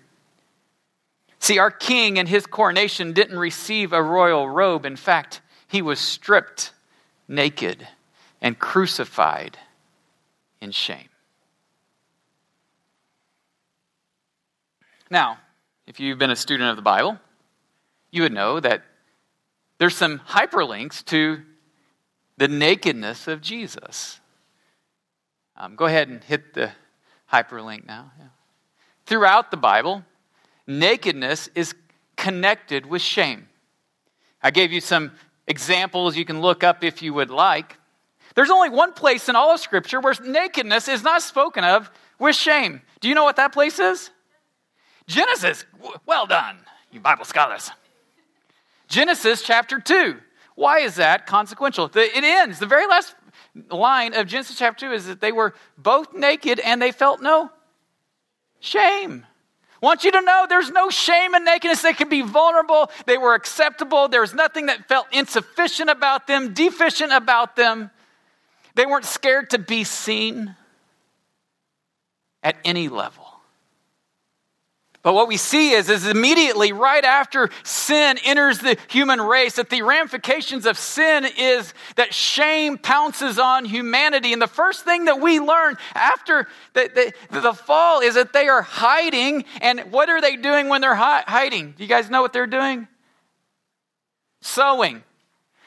See, 1.38 1.60
our 1.60 1.72
king 1.72 2.18
and 2.18 2.28
his 2.28 2.48
coronation 2.48 3.14
didn't 3.14 3.38
receive 3.38 3.94
a 3.94 4.02
royal 4.02 4.50
robe. 4.50 4.86
In 4.88 4.96
fact, 4.96 5.42
he 5.72 5.82
was 5.82 6.02
stripped 6.02 6.74
naked 7.30 7.88
and 8.42 8.60
crucified 8.60 9.58
in 10.60 10.70
shame. 10.72 11.08
Now, 15.10 15.38
if 15.88 15.98
you've 15.98 16.18
been 16.18 16.30
a 16.30 16.36
student 16.36 16.70
of 16.70 16.76
the 16.76 16.82
Bible, 16.82 17.18
you 18.12 18.24
would 18.24 18.34
know 18.34 18.60
that 18.60 18.84
there's 19.78 19.96
some 19.96 20.20
hyperlinks 20.20 21.06
to 21.06 21.42
the 22.36 22.50
nakedness 22.50 23.30
of 23.30 23.40
Jesus. 23.40 24.20
Um, 25.56 25.78
go 25.78 25.86
ahead 25.86 26.10
and 26.10 26.22
hit 26.22 26.54
the 26.54 26.74
hyperlink 27.32 27.86
now. 27.86 28.12
Yeah. 28.20 28.26
Throughout 29.06 29.52
the 29.52 29.58
Bible, 29.58 30.04
nakedness 30.68 31.50
is 31.56 31.74
connected 32.18 32.86
with 32.86 33.02
shame. 33.02 33.48
I 34.44 34.52
gave 34.52 34.74
you 34.74 34.82
some 34.82 35.12
examples 35.52 36.18
you 36.18 36.26
can 36.26 36.42
look 36.42 36.64
up 36.64 36.84
if 36.84 37.04
you 37.04 37.14
would 37.14 37.30
like. 37.30 37.78
There's 38.34 38.50
only 38.50 38.70
one 38.70 38.94
place 38.94 39.30
in 39.30 39.36
all 39.36 39.54
of 39.54 39.60
Scripture 39.60 40.00
where 40.00 40.16
nakedness 40.26 40.88
is 40.88 41.04
not 41.04 41.22
spoken 41.22 41.64
of 41.64 41.92
with 42.18 42.36
shame. 42.36 42.82
Do 43.02 43.08
you 43.10 43.14
know 43.14 43.24
what 43.24 43.36
that 43.36 43.52
place 43.52 43.78
is? 43.78 44.10
Genesis, 45.06 45.66
well 46.06 46.26
done, 46.26 46.58
you 46.92 47.00
Bible 47.00 47.26
scholars. 47.26 47.70
Genesis 48.88 49.42
chapter 49.42 49.80
2. 49.80 50.18
Why 50.56 50.80
is 50.80 50.96
that 50.96 51.28
consequential? 51.28 51.92
It 51.94 52.24
ends, 52.24 52.60
the 52.60 52.66
very 52.66 52.88
last 52.88 53.16
line 53.70 54.14
of 54.14 54.28
Genesis 54.28 54.58
chapter 54.58 54.88
2 54.88 54.94
is 54.94 55.06
that 55.08 55.22
they 55.22 55.32
were 55.32 55.54
both 55.78 56.14
naked 56.14 56.60
and 56.60 56.82
they 56.82 56.92
felt 56.92 57.22
no 57.22 57.52
shame. 58.60 59.26
Want 59.82 60.04
you 60.04 60.12
to 60.12 60.22
know 60.22 60.46
there's 60.48 60.70
no 60.70 60.92
shame 60.92 61.34
in 61.34 61.44
nakedness. 61.44 61.82
They 61.82 61.94
could 61.94 62.10
be 62.10 62.22
vulnerable. 62.22 62.92
They 63.08 63.18
were 63.18 63.34
acceptable. 63.34 64.08
There 64.08 64.22
was 64.22 64.34
nothing 64.34 64.68
that 64.68 64.88
felt 64.88 65.08
insufficient 65.12 65.90
about 65.90 66.28
them, 66.28 66.54
deficient 66.54 67.12
about 67.12 67.56
them. 67.56 67.90
They 68.76 68.86
weren't 68.86 69.06
scared 69.06 69.50
to 69.50 69.58
be 69.58 69.84
seen 69.84 70.56
at 72.44 72.58
any 72.64 72.90
level. 72.90 73.21
But 75.04 75.14
what 75.14 75.28
we 75.28 75.38
see 75.38 75.72
is, 75.72 75.90
is 75.90 76.06
immediately 76.06 76.74
right 76.74 77.04
after 77.04 77.50
sin 77.64 78.20
enters 78.24 78.60
the 78.60 78.78
human 78.88 79.20
race, 79.20 79.56
that 79.56 79.72
the 79.72 79.82
ramifications 79.82 80.68
of 80.68 80.78
sin 80.78 81.26
is 81.38 81.74
that 81.96 82.14
shame 82.14 82.78
pounces 82.78 83.40
on 83.40 83.66
humanity. 83.66 84.32
And 84.32 84.42
the 84.42 84.48
first 84.48 84.86
thing 84.86 85.06
that 85.06 85.20
we 85.20 85.40
learn 85.40 85.78
after 85.96 86.48
the, 86.74 87.14
the, 87.32 87.40
the 87.40 87.54
fall 87.54 88.02
is 88.02 88.14
that 88.14 88.32
they 88.32 88.48
are 88.48 88.62
hiding. 88.62 89.46
And 89.60 89.92
what 89.92 90.10
are 90.10 90.22
they 90.22 90.36
doing 90.36 90.70
when 90.70 90.82
they're 90.82 90.94
hi- 90.94 91.24
hiding? 91.26 91.72
Do 91.72 91.84
you 91.84 91.90
guys 91.90 92.10
know 92.10 92.22
what 92.22 92.32
they're 92.32 92.46
doing? 92.46 92.88
Sewing. 94.42 95.04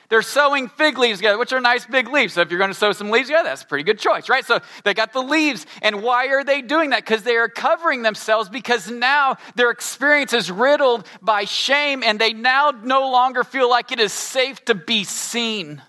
They're 0.08 0.22
sewing 0.22 0.68
fig 0.68 0.98
leaves 0.98 1.18
together, 1.18 1.38
which 1.38 1.52
are 1.52 1.60
nice 1.60 1.86
big 1.86 2.08
leaves. 2.08 2.34
So 2.34 2.42
if 2.42 2.50
you're 2.50 2.58
going 2.58 2.70
to 2.70 2.76
sew 2.76 2.92
some 2.92 3.10
leaves 3.10 3.28
together, 3.28 3.48
that's 3.48 3.62
a 3.62 3.66
pretty 3.66 3.84
good 3.84 3.98
choice, 3.98 4.28
right? 4.28 4.44
So 4.44 4.60
they 4.84 4.94
got 4.94 5.12
the 5.12 5.22
leaves. 5.22 5.66
And 5.82 6.02
why 6.02 6.26
are 6.28 6.44
they 6.44 6.62
doing 6.62 6.90
that? 6.90 7.04
Because 7.04 7.22
they 7.22 7.36
are 7.36 7.48
covering 7.48 8.02
themselves 8.02 8.48
because 8.48 8.90
now 8.90 9.36
their 9.54 9.70
experience 9.70 10.32
is 10.32 10.50
riddled 10.50 11.06
by 11.22 11.44
shame 11.44 12.02
and 12.02 12.18
they 12.18 12.32
now 12.32 12.72
no 12.82 13.10
longer 13.10 13.44
feel 13.44 13.70
like 13.70 13.92
it 13.92 14.00
is 14.00 14.12
safe 14.12 14.64
to 14.66 14.74
be 14.74 15.04
seen. 15.04 15.82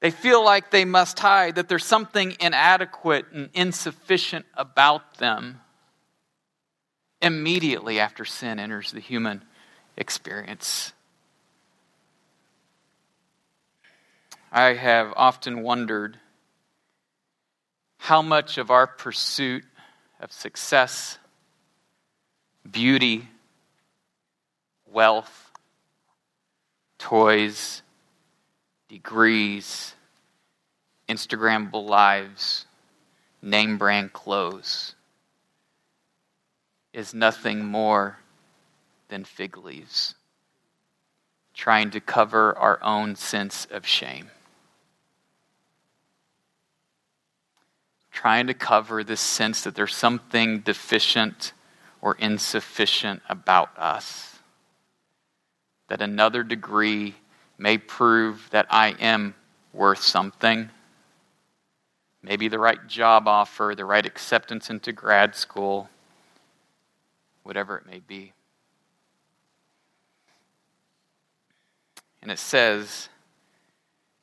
They 0.00 0.10
feel 0.10 0.42
like 0.42 0.70
they 0.70 0.86
must 0.86 1.18
hide, 1.18 1.56
that 1.56 1.68
there's 1.68 1.84
something 1.84 2.34
inadequate 2.40 3.26
and 3.34 3.50
insufficient 3.52 4.46
about 4.54 5.18
them 5.18 5.60
immediately 7.20 8.00
after 8.00 8.24
sin 8.24 8.58
enters 8.58 8.92
the 8.92 9.00
human 9.00 9.44
experience. 9.96 10.94
I 14.52 14.74
have 14.74 15.12
often 15.16 15.62
wondered 15.62 16.18
how 17.98 18.20
much 18.20 18.58
of 18.58 18.70
our 18.70 18.86
pursuit 18.88 19.62
of 20.18 20.32
success, 20.32 21.18
beauty, 22.68 23.28
wealth, 24.90 25.52
toys, 26.98 27.82
degrees, 28.88 29.94
Instagrammable 31.08 31.88
lives, 31.88 32.66
name 33.40 33.78
brand 33.78 34.12
clothes 34.12 34.96
is 36.92 37.14
nothing 37.14 37.64
more 37.64 38.18
than 39.08 39.22
fig 39.22 39.56
leaves, 39.56 40.16
trying 41.54 41.90
to 41.90 42.00
cover 42.00 42.56
our 42.58 42.82
own 42.82 43.14
sense 43.14 43.66
of 43.70 43.86
shame. 43.86 44.28
Trying 48.20 48.48
to 48.48 48.52
cover 48.52 49.02
this 49.02 49.20
sense 49.20 49.62
that 49.62 49.74
there's 49.74 49.96
something 49.96 50.60
deficient 50.60 51.54
or 52.02 52.14
insufficient 52.16 53.22
about 53.30 53.70
us. 53.78 54.40
That 55.88 56.02
another 56.02 56.42
degree 56.42 57.14
may 57.56 57.78
prove 57.78 58.46
that 58.50 58.66
I 58.68 58.88
am 59.00 59.34
worth 59.72 60.02
something. 60.02 60.68
Maybe 62.22 62.48
the 62.48 62.58
right 62.58 62.86
job 62.86 63.26
offer, 63.26 63.72
the 63.74 63.86
right 63.86 64.04
acceptance 64.04 64.68
into 64.68 64.92
grad 64.92 65.34
school, 65.34 65.88
whatever 67.42 67.78
it 67.78 67.86
may 67.86 68.00
be. 68.00 68.34
And 72.20 72.30
it 72.30 72.38
says 72.38 73.08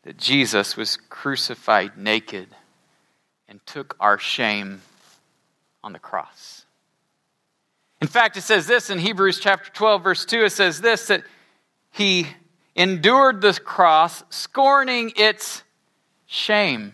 that 0.04 0.18
Jesus 0.18 0.78
was 0.78 0.98
crucified 1.10 1.98
naked 1.98 2.50
and 3.48 3.66
took 3.66 3.96
our 4.00 4.18
shame 4.18 4.82
on 5.84 5.94
the 5.94 6.00
cross. 6.00 6.66
In 8.02 8.08
fact, 8.08 8.38
it 8.38 8.42
says 8.42 8.68
this 8.68 8.90
in 8.90 9.00
Hebrews 9.00 9.40
chapter 9.40 9.72
12, 9.72 10.04
verse 10.04 10.26
2 10.26 10.46
it 10.46 10.52
says 10.52 10.82
this 10.82 11.08
that 11.08 11.24
he 11.92 12.28
endured 12.76 13.42
the 13.42 13.54
cross, 13.54 14.24
scorning 14.30 15.12
its 15.16 15.64
shame. 16.28 16.94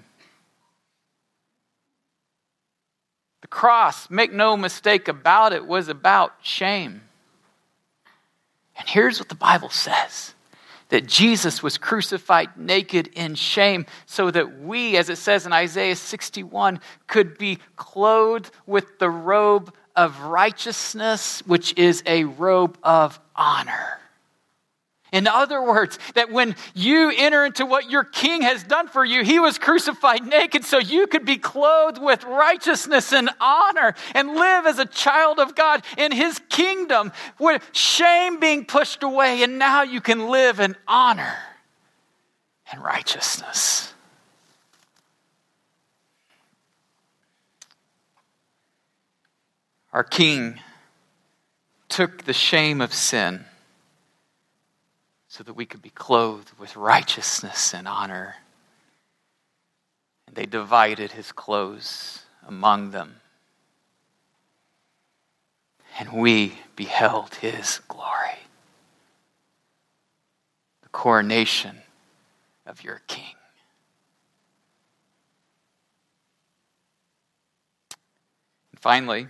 The 3.41 3.47
cross, 3.47 4.09
make 4.09 4.31
no 4.31 4.55
mistake 4.55 5.09
about 5.09 5.51
it, 5.51 5.65
was 5.65 5.89
about 5.89 6.35
shame. 6.41 7.01
And 8.77 8.87
here's 8.87 9.19
what 9.19 9.29
the 9.29 9.35
Bible 9.35 9.69
says 9.69 10.32
that 10.93 11.07
Jesus 11.07 11.63
was 11.63 11.79
crucified 11.79 12.55
naked 12.55 13.09
in 13.15 13.33
shame 13.33 13.87
so 14.05 14.29
that 14.29 14.59
we, 14.61 14.95
as 14.95 15.09
it 15.09 15.17
says 15.17 15.47
in 15.47 15.51
Isaiah 15.51 15.95
61, 15.95 16.79
could 17.07 17.35
be 17.39 17.57
clothed 17.75 18.51
with 18.67 18.99
the 18.99 19.09
robe 19.09 19.73
of 19.95 20.19
righteousness, 20.19 21.41
which 21.47 21.75
is 21.79 22.03
a 22.05 22.25
robe 22.25 22.77
of 22.83 23.19
honor. 23.35 24.01
In 25.13 25.27
other 25.27 25.61
words, 25.61 25.99
that 26.15 26.31
when 26.31 26.55
you 26.73 27.11
enter 27.15 27.45
into 27.45 27.67
what 27.67 27.87
your 27.91 28.03
king 28.03 28.41
has 28.41 28.63
done 28.63 28.87
for 28.87 29.05
you, 29.05 29.23
he 29.23 29.39
was 29.39 29.59
crucified 29.59 30.25
naked 30.25 30.65
so 30.65 30.79
you 30.79 31.05
could 31.05 31.23
be 31.23 31.37
clothed 31.37 32.01
with 32.01 32.23
righteousness 32.23 33.13
and 33.13 33.29
honor 33.39 33.93
and 34.15 34.29
live 34.29 34.65
as 34.65 34.79
a 34.79 34.87
child 34.87 35.39
of 35.39 35.53
God 35.53 35.85
in 35.99 36.11
his 36.11 36.41
kingdom 36.49 37.11
with 37.37 37.63
shame 37.73 38.39
being 38.39 38.65
pushed 38.65 39.03
away. 39.03 39.43
And 39.43 39.59
now 39.59 39.83
you 39.83 40.01
can 40.01 40.29
live 40.29 40.59
in 40.59 40.75
honor 40.87 41.37
and 42.71 42.83
righteousness. 42.83 43.93
Our 49.93 50.03
king 50.03 50.59
took 51.87 52.23
the 52.23 52.33
shame 52.33 52.81
of 52.81 52.95
sin 52.95 53.45
so 55.33 55.43
that 55.43 55.55
we 55.55 55.65
could 55.65 55.81
be 55.81 55.89
clothed 55.89 56.51
with 56.59 56.75
righteousness 56.75 57.73
and 57.73 57.87
honor. 57.87 58.35
And 60.27 60.35
they 60.35 60.45
divided 60.45 61.13
his 61.13 61.31
clothes 61.31 62.21
among 62.47 62.91
them. 62.91 63.15
And 65.97 66.13
we 66.13 66.59
beheld 66.75 67.33
his 67.33 67.81
glory, 67.87 68.37
the 70.83 70.89
coronation 70.89 71.77
of 72.67 72.83
your 72.83 73.01
king. 73.07 73.33
And 78.71 78.79
finally, 78.79 79.27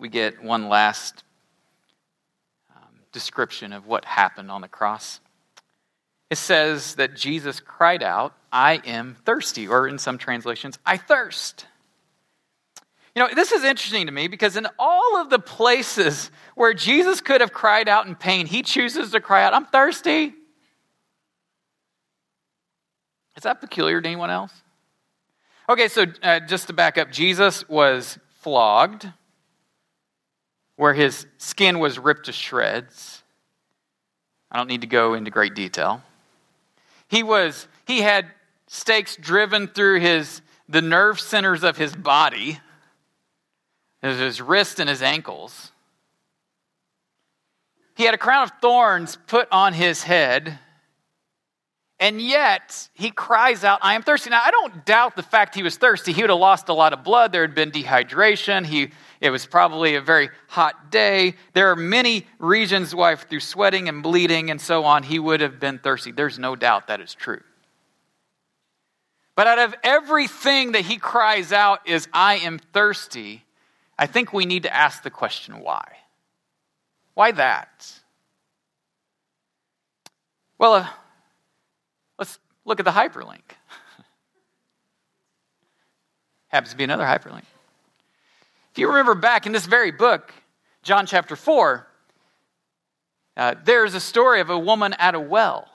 we 0.00 0.08
get 0.08 0.42
one 0.42 0.68
last 0.68 1.22
description 3.16 3.72
of 3.72 3.86
what 3.86 4.04
happened 4.04 4.50
on 4.50 4.60
the 4.60 4.68
cross. 4.68 5.20
It 6.28 6.36
says 6.36 6.96
that 6.96 7.16
Jesus 7.16 7.60
cried 7.60 8.02
out, 8.02 8.34
I 8.52 8.82
am 8.84 9.16
thirsty, 9.24 9.66
or 9.66 9.88
in 9.88 9.98
some 9.98 10.18
translations, 10.18 10.78
I 10.84 10.98
thirst. 10.98 11.64
You 13.14 13.22
know, 13.22 13.28
this 13.34 13.52
is 13.52 13.64
interesting 13.64 14.04
to 14.04 14.12
me 14.12 14.28
because 14.28 14.54
in 14.58 14.66
all 14.78 15.16
of 15.16 15.30
the 15.30 15.38
places 15.38 16.30
where 16.56 16.74
Jesus 16.74 17.22
could 17.22 17.40
have 17.40 17.54
cried 17.54 17.88
out 17.88 18.06
in 18.06 18.16
pain, 18.16 18.44
he 18.44 18.60
chooses 18.60 19.12
to 19.12 19.20
cry 19.20 19.44
out, 19.44 19.54
I'm 19.54 19.64
thirsty. 19.64 20.34
Is 23.34 23.44
that 23.44 23.62
peculiar 23.62 24.02
to 24.02 24.06
anyone 24.06 24.28
else? 24.28 24.52
Okay, 25.70 25.88
so 25.88 26.04
uh, 26.22 26.40
just 26.40 26.66
to 26.66 26.74
back 26.74 26.98
up, 26.98 27.10
Jesus 27.10 27.66
was 27.66 28.18
flogged 28.40 29.08
where 30.76 30.94
his 30.94 31.26
skin 31.38 31.78
was 31.78 31.98
ripped 31.98 32.26
to 32.26 32.32
shreds. 32.32 33.22
I 34.50 34.56
don't 34.56 34.68
need 34.68 34.82
to 34.82 34.86
go 34.86 35.14
into 35.14 35.30
great 35.30 35.54
detail. 35.54 36.02
He 37.08 37.22
was 37.22 37.66
he 37.86 38.00
had 38.00 38.26
stakes 38.68 39.16
driven 39.16 39.68
through 39.68 40.00
his 40.00 40.42
the 40.68 40.82
nerve 40.82 41.20
centers 41.20 41.62
of 41.62 41.76
his 41.76 41.94
body, 41.94 42.60
his, 44.02 44.40
wrist 44.40 44.80
and 44.80 44.88
his 44.88 45.02
ankles. 45.02 45.72
He 47.94 48.04
had 48.04 48.14
a 48.14 48.18
crown 48.18 48.42
of 48.42 48.52
thorns 48.60 49.16
put 49.26 49.48
on 49.50 49.72
his 49.72 50.02
head. 50.02 50.58
And 51.98 52.20
yet, 52.20 52.90
he 52.92 53.10
cries 53.10 53.64
out, 53.64 53.78
I 53.80 53.94
am 53.94 54.02
thirsty. 54.02 54.28
Now, 54.28 54.42
I 54.44 54.50
don't 54.50 54.84
doubt 54.84 55.16
the 55.16 55.22
fact 55.22 55.54
he 55.54 55.62
was 55.62 55.76
thirsty. 55.76 56.12
He 56.12 56.22
would 56.22 56.28
have 56.28 56.38
lost 56.38 56.68
a 56.68 56.74
lot 56.74 56.92
of 56.92 57.02
blood. 57.02 57.32
There 57.32 57.40
had 57.40 57.54
been 57.54 57.70
dehydration. 57.70 58.66
He 58.66 58.90
it 59.26 59.30
was 59.30 59.44
probably 59.44 59.96
a 59.96 60.00
very 60.00 60.30
hot 60.48 60.90
day. 60.90 61.34
There 61.52 61.70
are 61.70 61.76
many 61.76 62.26
reasons 62.38 62.94
why, 62.94 63.14
through 63.16 63.40
sweating 63.40 63.88
and 63.88 64.02
bleeding 64.02 64.50
and 64.50 64.60
so 64.60 64.84
on, 64.84 65.02
he 65.02 65.18
would 65.18 65.40
have 65.40 65.60
been 65.60 65.78
thirsty. 65.78 66.12
There's 66.12 66.38
no 66.38 66.56
doubt 66.56 66.86
that 66.86 67.00
is 67.00 67.14
true. 67.14 67.42
But 69.34 69.46
out 69.46 69.58
of 69.58 69.74
everything 69.82 70.72
that 70.72 70.82
he 70.82 70.96
cries 70.96 71.52
out 71.52 71.86
is, 71.86 72.08
I 72.12 72.36
am 72.36 72.58
thirsty, 72.58 73.44
I 73.98 74.06
think 74.06 74.32
we 74.32 74.46
need 74.46 74.62
to 74.62 74.74
ask 74.74 75.02
the 75.02 75.10
question, 75.10 75.60
why? 75.60 75.84
Why 77.14 77.32
that? 77.32 77.92
Well, 80.58 80.74
uh, 80.74 80.88
let's 82.18 82.38
look 82.64 82.78
at 82.78 82.84
the 82.84 82.92
hyperlink. 82.92 83.40
Happens 86.48 86.70
to 86.70 86.76
be 86.76 86.84
another 86.84 87.04
hyperlink. 87.04 87.44
If 88.76 88.80
you 88.80 88.88
remember 88.88 89.14
back 89.14 89.46
in 89.46 89.52
this 89.52 89.64
very 89.64 89.90
book, 89.90 90.34
John 90.82 91.06
chapter 91.06 91.34
4, 91.34 91.86
uh, 93.38 93.54
there's 93.64 93.94
a 93.94 94.00
story 94.00 94.42
of 94.42 94.50
a 94.50 94.58
woman 94.58 94.94
at 94.98 95.14
a 95.14 95.18
well. 95.18 95.66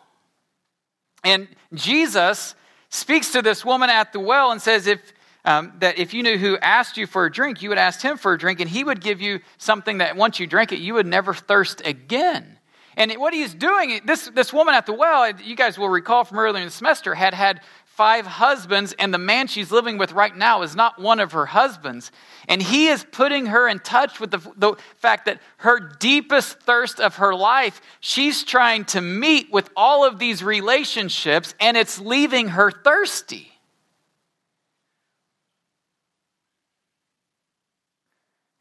And 1.24 1.48
Jesus 1.74 2.54
speaks 2.90 3.32
to 3.32 3.42
this 3.42 3.66
woman 3.66 3.90
at 3.90 4.14
the 4.14 4.20
well 4.20 4.52
and 4.52 4.62
says, 4.62 4.86
if, 4.86 5.00
um, 5.46 5.74
that 5.80 5.98
if 5.98 6.14
you 6.14 6.22
knew 6.22 6.38
who 6.38 6.60
asked 6.60 6.96
you 6.96 7.08
for 7.08 7.26
a 7.26 7.32
drink, 7.32 7.64
you 7.64 7.70
would 7.70 7.80
ask 7.80 8.00
him 8.02 8.20
for 8.20 8.34
a 8.34 8.38
drink, 8.38 8.60
and 8.60 8.70
he 8.70 8.84
would 8.84 9.02
give 9.02 9.20
you 9.20 9.40
something 9.58 9.98
that 9.98 10.16
once 10.16 10.40
you 10.40 10.46
drank 10.46 10.72
it, 10.72 10.78
you 10.78 10.94
would 10.94 11.08
never 11.08 11.34
thirst 11.34 11.82
again. 11.84 12.60
And 12.96 13.12
what 13.14 13.34
he's 13.34 13.56
doing, 13.56 14.02
this, 14.06 14.30
this 14.36 14.54
woman 14.54 14.76
at 14.76 14.86
the 14.86 14.94
well, 14.94 15.28
you 15.40 15.56
guys 15.56 15.76
will 15.80 15.90
recall 15.90 16.24
from 16.24 16.38
earlier 16.38 16.62
in 16.62 16.68
the 16.68 16.72
semester, 16.72 17.16
had 17.16 17.34
had 17.34 17.62
five 17.95 18.25
husbands, 18.25 18.93
and 18.97 19.13
the 19.13 19.17
man 19.17 19.47
she's 19.47 19.71
living 19.71 19.97
with 19.97 20.13
right 20.13 20.36
now 20.36 20.62
is 20.62 20.75
not 20.75 20.99
one 20.99 21.19
of 21.19 21.34
her 21.34 21.45
husbands. 21.45 22.12
And 22.47 22.62
he 22.62 22.88
is 22.88 23.06
putting 23.12 23.47
her 23.47 23.67
in 23.67 23.80
touch 23.80 24.19
with 24.19 24.32
the, 24.32 24.39
the, 24.56 24.75
fact 24.95 25.25
that 25.25 25.41
her 25.58 25.80
deepest 25.80 26.62
thirst 26.62 26.99
of 26.99 27.17
her 27.17 27.36
life, 27.36 27.82
she's 27.99 28.43
trying 28.43 28.86
to 28.86 29.01
meet 29.01 29.51
with 29.51 29.69
all 29.75 30.06
of 30.06 30.19
these 30.19 30.41
relationships, 30.41 31.54
and 31.60 31.75
it's 31.75 31.99
leaving 31.99 32.49
her 32.49 32.71
thirsty. 32.71 33.51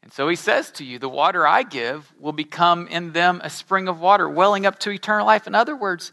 And 0.03 0.11
so 0.11 0.27
he 0.27 0.35
says 0.35 0.71
to 0.71 0.83
you, 0.83 0.99
The 0.99 1.07
water 1.07 1.47
I 1.47 1.63
give 1.63 2.13
will 2.19 2.33
become 2.33 2.85
in 2.87 3.13
them 3.13 3.39
a 3.43 3.49
spring 3.49 3.87
of 3.87 4.01
water, 4.01 4.27
welling 4.27 4.65
up 4.65 4.77
to 4.79 4.91
eternal 4.91 5.25
life. 5.25 5.47
In 5.47 5.55
other 5.55 5.75
words, 5.75 6.11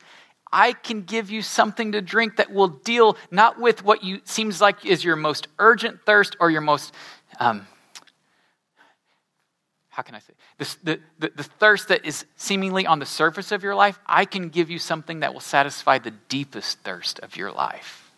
I 0.53 0.73
can 0.73 1.03
give 1.03 1.31
you 1.31 1.43
something 1.43 1.93
to 1.93 2.01
drink 2.01 2.37
that 2.37 2.53
will 2.53 2.69
deal 2.69 3.17
not 3.31 3.61
with 3.61 3.85
what 3.85 4.03
you 4.03 4.21
seems 4.25 4.61
like 4.61 4.87
is 4.87 5.05
your 5.05 5.17
most 5.17 5.49
urgent 5.59 6.01
thirst 6.07 6.37
or 6.41 6.51
your 6.51 6.61
most 6.61 6.95
um, 7.41 7.67
how 9.91 10.03
can 10.03 10.15
I 10.15 10.21
say 10.21 10.33
the, 10.59 11.01
the, 11.19 11.33
the 11.35 11.43
thirst 11.43 11.89
that 11.89 12.05
is 12.05 12.25
seemingly 12.37 12.87
on 12.87 12.99
the 12.99 13.07
surface 13.07 13.53
of 13.53 13.63
your 13.63 13.75
life. 13.75 13.99
I 14.07 14.25
can 14.25 14.49
give 14.49 14.71
you 14.71 14.79
something 14.79 15.21
that 15.21 15.33
will 15.33 15.41
satisfy 15.41 15.99
the 15.99 16.11
deepest 16.11 16.81
thirst 16.81 17.19
of 17.21 17.37
your 17.37 17.53
life. 17.53 18.13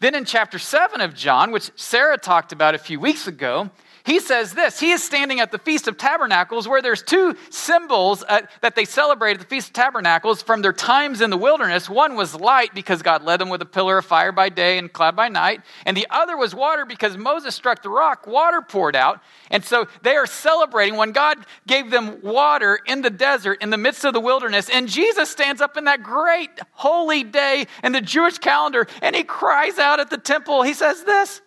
Then 0.00 0.14
in 0.14 0.24
chapter 0.24 0.58
7 0.58 1.00
of 1.00 1.14
John, 1.14 1.52
which 1.52 1.70
Sarah 1.76 2.18
talked 2.18 2.52
about 2.52 2.74
a 2.74 2.78
few 2.78 3.00
weeks 3.00 3.26
ago, 3.26 3.70
he 4.06 4.20
says 4.20 4.54
this. 4.54 4.78
He 4.78 4.92
is 4.92 5.02
standing 5.02 5.40
at 5.40 5.50
the 5.50 5.58
Feast 5.58 5.88
of 5.88 5.98
Tabernacles, 5.98 6.68
where 6.68 6.80
there's 6.80 7.02
two 7.02 7.36
symbols 7.50 8.22
uh, 8.28 8.42
that 8.60 8.76
they 8.76 8.84
celebrate 8.84 9.32
at 9.32 9.40
the 9.40 9.46
Feast 9.46 9.68
of 9.68 9.72
Tabernacles 9.72 10.42
from 10.42 10.62
their 10.62 10.72
times 10.72 11.20
in 11.20 11.30
the 11.30 11.36
wilderness. 11.36 11.90
One 11.90 12.14
was 12.14 12.32
light, 12.34 12.72
because 12.72 13.02
God 13.02 13.24
led 13.24 13.40
them 13.40 13.48
with 13.48 13.60
a 13.62 13.66
pillar 13.66 13.98
of 13.98 14.06
fire 14.06 14.30
by 14.30 14.48
day 14.48 14.78
and 14.78 14.92
cloud 14.92 15.16
by 15.16 15.28
night. 15.28 15.60
And 15.84 15.96
the 15.96 16.06
other 16.08 16.36
was 16.36 16.54
water, 16.54 16.86
because 16.86 17.16
Moses 17.16 17.56
struck 17.56 17.82
the 17.82 17.90
rock, 17.90 18.28
water 18.28 18.62
poured 18.62 18.94
out. 18.94 19.20
And 19.50 19.64
so 19.64 19.88
they 20.02 20.14
are 20.14 20.26
celebrating 20.26 20.96
when 20.96 21.10
God 21.10 21.38
gave 21.66 21.90
them 21.90 22.20
water 22.22 22.78
in 22.86 23.02
the 23.02 23.10
desert, 23.10 23.60
in 23.60 23.70
the 23.70 23.76
midst 23.76 24.04
of 24.04 24.14
the 24.14 24.20
wilderness. 24.20 24.70
And 24.70 24.88
Jesus 24.88 25.30
stands 25.30 25.60
up 25.60 25.76
in 25.76 25.84
that 25.84 26.04
great 26.04 26.50
holy 26.72 27.24
day 27.24 27.66
in 27.82 27.90
the 27.90 28.00
Jewish 28.00 28.38
calendar, 28.38 28.86
and 29.02 29.16
he 29.16 29.24
cries 29.24 29.78
out 29.78 29.98
at 29.98 30.10
the 30.10 30.18
temple. 30.18 30.62
He 30.62 30.74
says 30.74 31.02
this. 31.02 31.42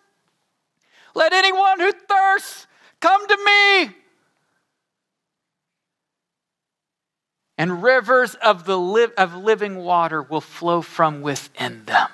Let 1.14 1.32
anyone 1.32 1.80
who 1.80 1.92
thirsts 1.92 2.66
come 3.00 3.26
to 3.26 3.36
me. 3.44 3.94
And 7.58 7.82
rivers 7.82 8.36
of, 8.36 8.64
the 8.64 8.78
li- 8.78 9.12
of 9.18 9.34
living 9.34 9.76
water 9.76 10.22
will 10.22 10.40
flow 10.40 10.80
from 10.80 11.20
within 11.20 11.84
them. 11.84 12.08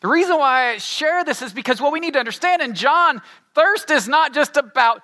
The 0.00 0.08
reason 0.08 0.36
why 0.36 0.72
I 0.72 0.78
share 0.78 1.24
this 1.24 1.42
is 1.42 1.52
because 1.52 1.80
what 1.80 1.92
we 1.92 2.00
need 2.00 2.14
to 2.14 2.18
understand 2.18 2.60
in 2.60 2.74
John, 2.74 3.22
thirst 3.54 3.90
is 3.90 4.08
not 4.08 4.34
just 4.34 4.56
about 4.56 5.00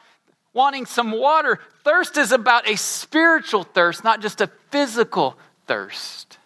wanting 0.53 0.87
some 0.87 1.13
water, 1.13 1.61
thirst 1.85 2.17
is 2.17 2.33
about 2.33 2.69
a 2.69 2.77
spiritual 2.77 3.63
thirst, 3.63 4.03
not 4.03 4.21
just 4.21 4.41
a 4.41 4.51
physical 4.71 5.39
thirst. 5.67 6.37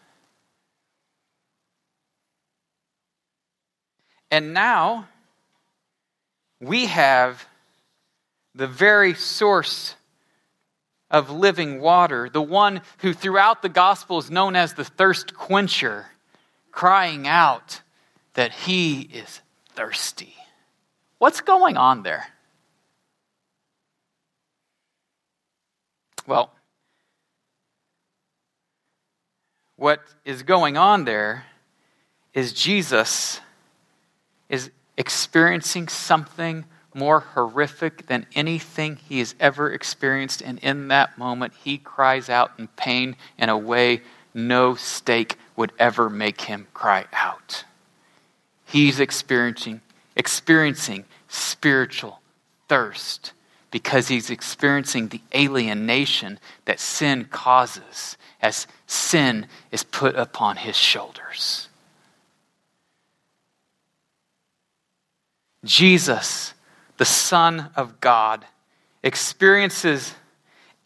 And 4.31 4.53
now, 4.53 5.09
we 6.63 6.87
have 6.87 7.45
the 8.55 8.69
very 8.69 9.15
source 9.15 9.97
of 11.11 11.29
living 11.29 11.81
water, 11.81 12.31
the 12.33 12.41
one 12.41 12.81
who 12.99 13.13
throughout 13.13 13.63
the 13.63 13.69
gospel 13.69 14.19
is 14.19 14.31
known 14.31 14.55
as 14.55 14.75
the 14.75 14.85
thirst 14.85 15.35
quencher, 15.35 16.07
crying 16.71 17.27
out 17.27 17.83
that 18.35 18.53
he 18.53 19.03
is 19.03 19.41
thirsty. 19.71 20.35
What's 21.19 21.41
going 21.41 21.77
on 21.77 22.05
there? 22.05 22.27
Well, 26.29 26.53
what 29.77 30.01
is 30.25 30.45
going 30.45 30.77
on 30.77 31.05
there 31.05 31.45
is 32.33 32.53
Jesus 32.53 33.41
is 34.49 34.71
experiencing 34.97 35.89
something 35.89 36.65
more 36.95 37.21
horrific 37.21 38.07
than 38.07 38.27
anything 38.35 38.97
he 39.09 39.19
has 39.19 39.35
ever 39.41 39.73
experienced. 39.73 40.43
And 40.43 40.59
in 40.59 40.89
that 40.89 41.17
moment, 41.17 41.55
he 41.65 41.79
cries 41.79 42.29
out 42.29 42.53
in 42.59 42.69
pain 42.69 43.17
in 43.39 43.49
a 43.49 43.57
way 43.57 44.03
no 44.35 44.75
stake 44.75 45.37
would 45.57 45.73
ever 45.79 46.09
make 46.09 46.43
him 46.43 46.67
cry 46.75 47.07
out. 47.13 47.65
He's 48.65 49.01
experiencing, 49.01 49.81
experiencing 50.17 51.05
spiritual 51.29 52.21
thirst 52.69 53.33
because 53.71 54.09
he's 54.09 54.31
experiencing 54.31 55.09
the 55.09 55.21
alienation 55.35 56.39
that 56.67 56.79
sin 56.79 57.25
causes 57.25 58.17
as 58.41 58.67
sin 58.87 59.47
is 59.71 59.83
put 59.83 60.15
upon 60.15 60.57
his 60.57 60.77
shoulders. 60.77 61.69
Jesus, 65.65 66.55
the 66.97 67.05
Son 67.05 67.71
of 67.77 68.01
God, 68.01 68.45
experiences 69.03 70.15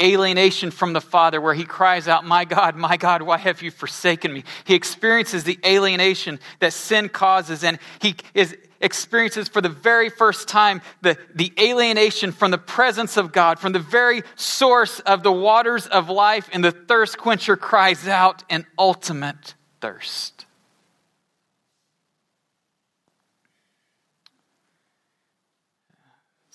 alienation 0.00 0.70
from 0.70 0.92
the 0.92 1.00
Father, 1.00 1.40
where 1.40 1.54
he 1.54 1.64
cries 1.64 2.06
out, 2.08 2.24
My 2.24 2.44
God, 2.44 2.76
my 2.76 2.96
God, 2.96 3.22
why 3.22 3.38
have 3.38 3.62
you 3.62 3.70
forsaken 3.70 4.32
me? 4.32 4.44
He 4.64 4.74
experiences 4.74 5.44
the 5.44 5.58
alienation 5.64 6.38
that 6.60 6.72
sin 6.72 7.08
causes, 7.08 7.64
and 7.64 7.78
he 8.00 8.16
is, 8.34 8.56
experiences 8.80 9.48
for 9.48 9.60
the 9.60 9.68
very 9.68 10.10
first 10.10 10.48
time 10.48 10.82
the, 11.00 11.16
the 11.34 11.52
alienation 11.58 12.32
from 12.32 12.50
the 12.50 12.58
presence 12.58 13.16
of 13.16 13.32
God, 13.32 13.58
from 13.58 13.72
the 13.72 13.78
very 13.78 14.22
source 14.34 15.00
of 15.00 15.22
the 15.22 15.32
waters 15.32 15.86
of 15.86 16.10
life, 16.10 16.48
and 16.52 16.62
the 16.62 16.72
thirst 16.72 17.18
quencher 17.18 17.56
cries 17.56 18.06
out 18.06 18.44
an 18.50 18.66
ultimate 18.78 19.54
thirst. 19.80 20.45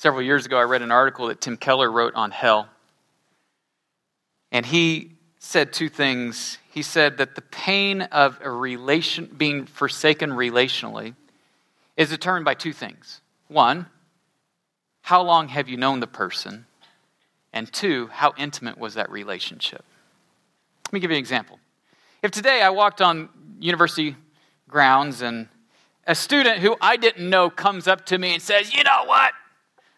Several 0.01 0.23
years 0.23 0.47
ago, 0.47 0.57
I 0.57 0.63
read 0.63 0.81
an 0.81 0.91
article 0.91 1.27
that 1.27 1.41
Tim 1.41 1.57
Keller 1.57 1.91
wrote 1.91 2.15
on 2.15 2.31
hell. 2.31 2.67
And 4.51 4.65
he 4.65 5.11
said 5.37 5.73
two 5.73 5.89
things. 5.89 6.57
He 6.71 6.81
said 6.81 7.19
that 7.19 7.35
the 7.35 7.43
pain 7.43 8.01
of 8.01 8.39
a 8.41 8.49
relation, 8.49 9.27
being 9.27 9.67
forsaken 9.67 10.31
relationally 10.31 11.13
is 11.97 12.09
determined 12.09 12.45
by 12.45 12.55
two 12.55 12.73
things. 12.73 13.21
One, 13.47 13.85
how 15.03 15.21
long 15.21 15.49
have 15.49 15.69
you 15.69 15.77
known 15.77 15.99
the 15.99 16.07
person? 16.07 16.65
And 17.53 17.71
two, 17.71 18.07
how 18.07 18.33
intimate 18.39 18.79
was 18.79 18.95
that 18.95 19.11
relationship? 19.11 19.85
Let 20.87 20.93
me 20.93 20.99
give 20.99 21.11
you 21.11 21.17
an 21.17 21.21
example. 21.21 21.59
If 22.23 22.31
today 22.31 22.63
I 22.63 22.71
walked 22.71 23.03
on 23.03 23.29
university 23.59 24.15
grounds 24.67 25.21
and 25.21 25.47
a 26.07 26.15
student 26.15 26.57
who 26.57 26.75
I 26.81 26.97
didn't 26.97 27.29
know 27.29 27.51
comes 27.51 27.87
up 27.87 28.07
to 28.07 28.17
me 28.17 28.33
and 28.33 28.41
says, 28.41 28.73
You 28.73 28.83
know 28.83 29.03
what? 29.05 29.33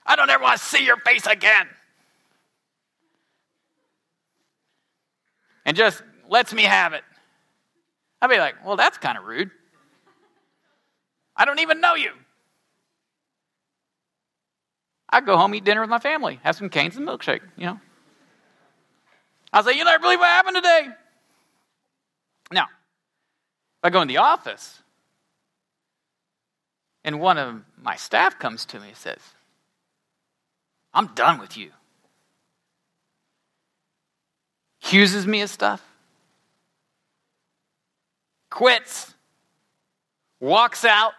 I 0.05 0.15
don't 0.15 0.29
ever 0.29 0.43
want 0.43 0.59
to 0.59 0.65
see 0.65 0.85
your 0.85 0.97
face 0.97 1.25
again. 1.25 1.67
And 5.65 5.77
just 5.77 6.03
lets 6.29 6.53
me 6.53 6.63
have 6.63 6.93
it. 6.93 7.03
I'd 8.21 8.29
be 8.29 8.37
like, 8.37 8.55
well, 8.65 8.75
that's 8.75 8.97
kind 8.97 9.17
of 9.17 9.23
rude. 9.23 9.51
I 11.35 11.45
don't 11.45 11.59
even 11.59 11.81
know 11.81 11.95
you. 11.95 12.11
I'd 15.09 15.25
go 15.25 15.37
home, 15.37 15.53
eat 15.55 15.63
dinner 15.63 15.81
with 15.81 15.89
my 15.89 15.99
family, 15.99 16.39
have 16.43 16.55
some 16.55 16.69
Cane's 16.69 16.97
and 16.97 17.07
milkshake, 17.07 17.41
you 17.55 17.65
know. 17.65 17.79
I'll 19.51 19.63
say, 19.63 19.77
you 19.77 19.83
never 19.83 19.99
believe 19.99 20.19
what 20.19 20.29
happened 20.29 20.55
today. 20.55 20.87
Now, 22.51 22.63
if 22.63 23.83
I 23.83 23.89
go 23.91 24.01
in 24.01 24.07
the 24.07 24.17
office 24.17 24.81
and 27.03 27.19
one 27.19 27.37
of 27.37 27.61
my 27.79 27.95
staff 27.95 28.39
comes 28.39 28.65
to 28.65 28.79
me 28.79 28.89
and 28.89 28.97
says, 28.97 29.19
I'm 30.93 31.07
done 31.15 31.39
with 31.39 31.57
you. 31.57 31.71
Accuses 34.83 35.25
me 35.25 35.41
of 35.41 35.49
stuff. 35.49 35.81
Quits. 38.49 39.13
Walks 40.39 40.85
out. 40.85 41.13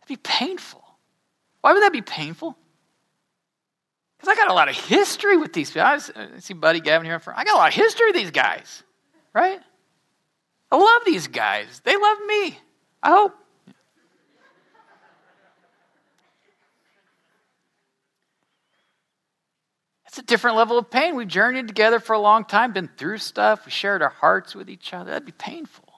that'd 0.00 0.08
be 0.08 0.16
painful. 0.16 0.82
Why 1.60 1.72
would 1.72 1.82
that 1.82 1.92
be 1.92 2.02
painful? 2.02 2.56
Because 4.16 4.36
I 4.36 4.40
got 4.40 4.50
a 4.50 4.54
lot 4.54 4.68
of 4.68 4.76
history 4.76 5.36
with 5.36 5.52
these 5.52 5.70
people. 5.70 5.82
I 5.82 5.96
uh, 5.96 6.26
see 6.38 6.54
Buddy 6.54 6.80
Gavin 6.80 7.04
here 7.04 7.14
in 7.14 7.20
front. 7.20 7.38
I 7.38 7.44
got 7.44 7.54
a 7.54 7.58
lot 7.58 7.68
of 7.68 7.74
history 7.74 8.06
with 8.06 8.14
these 8.14 8.30
guys, 8.30 8.84
right? 9.34 9.60
I 10.70 10.76
love 10.76 11.02
these 11.04 11.26
guys. 11.26 11.82
They 11.84 11.96
love 11.96 12.18
me. 12.26 12.58
I 13.02 13.10
hope. 13.10 13.34
It's 20.12 20.18
a 20.18 20.22
different 20.22 20.58
level 20.58 20.76
of 20.76 20.90
pain. 20.90 21.16
We've 21.16 21.26
journeyed 21.26 21.68
together 21.68 21.98
for 21.98 22.12
a 22.12 22.18
long 22.18 22.44
time, 22.44 22.74
been 22.74 22.90
through 22.98 23.16
stuff, 23.16 23.64
we 23.64 23.72
shared 23.72 24.02
our 24.02 24.10
hearts 24.10 24.54
with 24.54 24.68
each 24.68 24.92
other. 24.92 25.10
That'd 25.10 25.24
be 25.24 25.32
painful. 25.32 25.88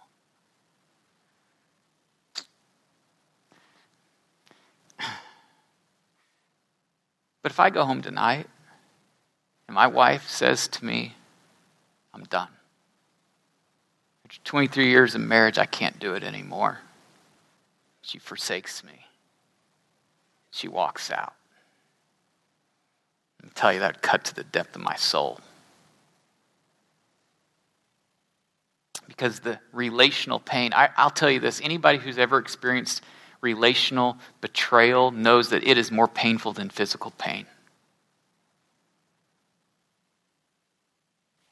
But 7.43 7.51
if 7.51 7.59
I 7.59 7.71
go 7.71 7.85
home 7.85 8.03
tonight 8.03 8.47
and 9.67 9.75
my 9.75 9.89
wife 9.89 10.29
says 10.29 10.69
to 10.69 10.85
me, 10.85 11.17
I'm 12.15 12.23
done. 12.23 12.51
After 14.27 14.41
23 14.45 14.91
years 14.91 15.17
of 15.17 15.23
marriage, 15.23 15.59
I 15.59 15.67
can't 15.67 15.99
do 15.99 16.15
it 16.15 16.23
anymore. 16.23 16.79
She 18.01 18.21
forsakes 18.21 18.85
me. 18.85 19.07
She 20.53 20.69
walks 20.69 21.11
out. 21.11 21.35
I 23.45 23.49
tell 23.55 23.73
you, 23.73 23.81
that 23.81 24.03
cut 24.03 24.25
to 24.25 24.35
the 24.35 24.45
depth 24.45 24.77
of 24.77 24.83
my 24.83 24.97
soul. 24.97 25.41
Because 29.07 29.41
the 29.41 29.61
relational 29.73 30.41
pain, 30.41 30.73
I, 30.75 30.89
I'll 30.97 31.11
tell 31.11 31.31
you 31.31 31.41
this 31.41 31.61
anybody 31.63 31.99
who's 31.99 32.19
ever 32.19 32.39
experienced 32.39 33.03
relational 33.41 34.17
betrayal 34.41 35.11
knows 35.11 35.51
that 35.51 35.63
it 35.67 35.77
is 35.77 35.91
more 35.93 36.09
painful 36.09 36.53
than 36.55 36.71
physical 36.71 37.13
pain. 37.13 37.47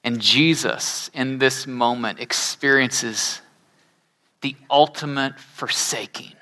And 0.05 0.21
Jesus, 0.21 1.11
in 1.15 1.39
this 1.39 1.67
moment, 1.67 2.19
experiences 2.19 3.41
the 4.41 4.57
ultimate 4.69 5.39
forsaking. 5.39 6.33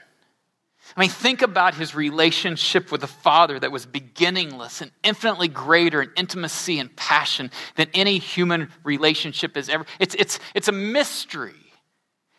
I 0.97 1.01
mean, 1.01 1.11
think 1.11 1.43
about 1.43 1.75
his 1.75 1.95
relationship 1.95 2.91
with 2.91 3.01
the 3.01 3.07
Father 3.07 3.59
that 3.59 3.71
was 3.71 3.87
beginningless 3.87 4.81
and 4.81 4.91
infinitely 5.03 5.49
greater 5.49 6.03
in 6.03 6.11
intimacy 6.17 6.79
and 6.79 6.95
passion 6.97 7.51
than 7.77 7.89
any 7.95 8.19
human 8.19 8.71
relationship 8.83 9.55
has 9.55 9.69
ever. 9.69 9.87
It's, 9.99 10.15
it's, 10.17 10.39
it's 10.55 10.69
a 10.69 10.73
mystery. 10.73 11.55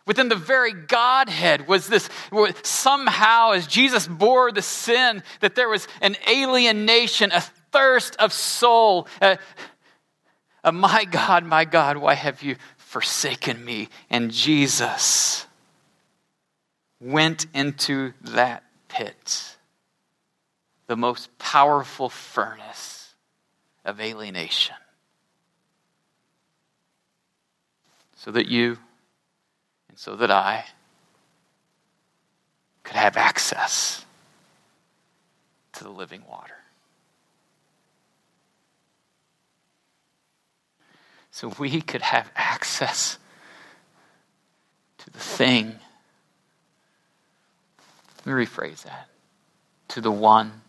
Within 0.06 0.30
the 0.30 0.36
very 0.36 0.74
Godhead 0.74 1.68
was 1.68 1.88
this 1.88 2.10
somehow, 2.64 3.52
as 3.52 3.68
Jesus 3.68 4.08
bore 4.08 4.52
the 4.52 4.62
sin, 4.62 5.24
that 5.40 5.56
there 5.56 5.70
was 5.70 5.88
an 6.02 6.18
alienation, 6.30 7.32
a 7.32 7.42
thirst 7.72 8.16
of 8.18 8.34
soul. 8.34 9.08
Uh, 9.22 9.38
my 10.74 11.06
God, 11.06 11.46
my 11.46 11.66
God, 11.66 11.98
why 11.98 12.16
have 12.16 12.44
you 12.44 12.56
forsaken 12.78 13.64
me? 13.64 13.90
And 14.10 14.32
Jesus 14.32 15.46
went 17.02 17.48
into 17.54 18.14
that 18.22 18.64
pit, 18.88 19.58
the 20.88 20.96
most 20.96 21.36
powerful 21.40 22.10
furnace 22.10 23.16
of 23.84 24.00
alienation, 24.00 24.76
so 28.16 28.30
that 28.32 28.48
you 28.48 28.78
and 29.90 29.98
so 29.98 30.16
that 30.16 30.30
I 30.30 30.66
could 32.84 32.96
have 32.96 33.18
access 33.18 34.06
to 35.74 35.84
the 35.84 35.90
living 35.90 36.22
water. 36.30 36.54
So 41.32 41.54
we 41.58 41.82
could 41.82 42.02
have 42.02 42.30
access 42.36 43.18
to 45.00 45.10
the 45.10 45.20
thing 45.20 45.80
let 48.26 48.36
me 48.36 48.46
rephrase 48.46 48.84
that. 48.84 49.08
To 49.90 50.02
the 50.02 50.12
one 50.12 50.62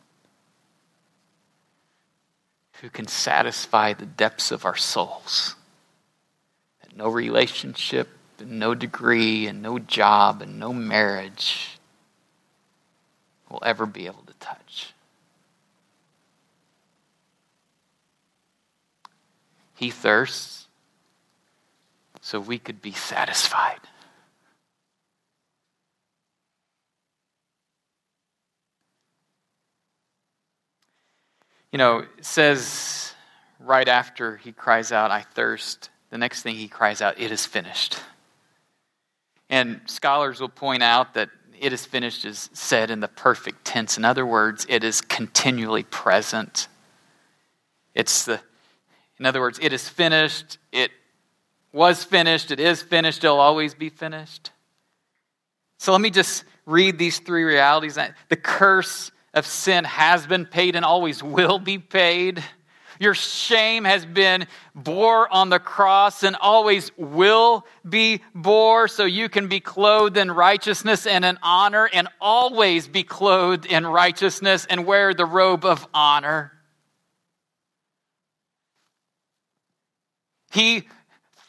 who 2.81 2.91
can 2.91 3.07
satisfy 3.07 3.93
the 3.93 4.07
depths 4.07 4.51
of 4.51 4.65
our 4.65 4.77
souls. 4.77 5.55
That 6.83 6.97
no 6.97 7.09
relationship, 7.09 8.09
and 8.39 8.59
no 8.59 8.75
degree, 8.75 9.47
and 9.47 9.63
no 9.63 9.79
job, 9.79 10.43
and 10.43 10.59
no 10.59 10.73
marriage 10.73 11.79
will 13.49 13.63
ever 13.65 13.87
be 13.87 14.07
able 14.07 14.25
to 14.27 14.35
touch. 14.41 14.95
He 19.77 19.91
thirsts 19.91 20.67
so 22.21 22.41
we 22.41 22.59
could 22.59 22.81
be 22.81 22.93
satisfied. 22.93 23.81
You 31.73 31.79
know, 31.79 32.05
says 32.21 33.15
right 33.59 33.89
after 33.89 34.37
he 34.37 34.53
cries 34.53 34.93
out, 34.93 35.11
I 35.11 35.23
thirst, 35.23 35.91
the 36.11 36.19
next 36.19 36.43
thing 36.43 36.55
he 36.55 36.69
cries 36.69 37.01
out, 37.01 37.19
it 37.19 37.33
is 37.33 37.47
finished. 37.47 37.99
And 39.49 39.81
scholars 39.87 40.41
will 40.41 40.49
point 40.49 40.83
out 40.83 41.15
that 41.15 41.31
it 41.59 41.73
is 41.73 41.87
finished 41.87 42.25
is 42.25 42.51
said 42.53 42.91
in 42.91 43.01
the 43.01 43.09
perfect 43.09 43.65
tense. 43.65 43.97
In 43.97 44.05
other 44.05 44.27
words, 44.27 44.67
it 44.69 44.85
is 44.85 45.01
continually 45.01 45.85
present. 45.85 46.69
It's 47.95 48.25
the, 48.25 48.41
in 49.19 49.27
other 49.27 49.41
words, 49.41 49.59
it 49.63 49.73
is 49.73 49.89
finished, 49.89 50.59
it 50.73 50.91
was 51.73 52.05
finished, 52.05 52.51
it 52.51 52.61
is 52.61 52.83
finished, 52.83 53.25
it'll 53.25 53.41
always 53.41 53.75
be 53.75 53.89
finished. 53.89 54.51
So 55.79 55.93
let 55.93 56.01
me 56.01 56.11
just 56.11 56.45
read 56.67 56.99
these 56.99 57.19
three 57.19 57.45
realities. 57.45 57.99
The 58.29 58.37
curse 58.37 59.11
of 59.35 59.47
sin 59.47 59.85
has 59.85 60.27
been 60.27 60.47
paid 60.47 60.77
and 60.77 60.85
always 60.85 61.23
will 61.23 61.59
be 61.59 61.79
paid. 61.79 62.43
Your 62.99 63.15
shame 63.15 63.85
has 63.85 64.07
been 64.07 64.47
bore 64.75 65.33
on 65.33 65.49
the 65.49 65.59
cross 65.59 66.23
and 66.23 66.37
always 66.37 66.91
will 66.97 67.67
be 67.89 68.23
bore, 68.35 68.87
so 68.87 69.05
you 69.05 69.29
can 69.29 69.49
be 69.49 69.59
clothed 69.59 70.17
in 70.17 70.31
righteousness 70.31 71.07
and 71.07 71.25
in 71.25 71.39
honor, 71.43 71.89
and 71.93 72.09
always 72.21 72.87
be 72.87 73.03
clothed 73.03 73.67
in 73.67 73.87
righteousness 73.87 74.67
and 74.71 74.87
wear 74.87 75.15
the 75.15 75.25
robe 75.25 75.65
of 75.65 75.87
honor. 75.93 76.53
He 80.53 80.87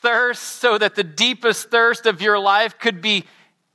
thirsts 0.02 0.46
so 0.46 0.78
that 0.78 0.96
the 0.96 1.04
deepest 1.04 1.70
thirst 1.70 2.06
of 2.06 2.22
your 2.22 2.40
life 2.40 2.80
could 2.80 3.02
be 3.02 3.26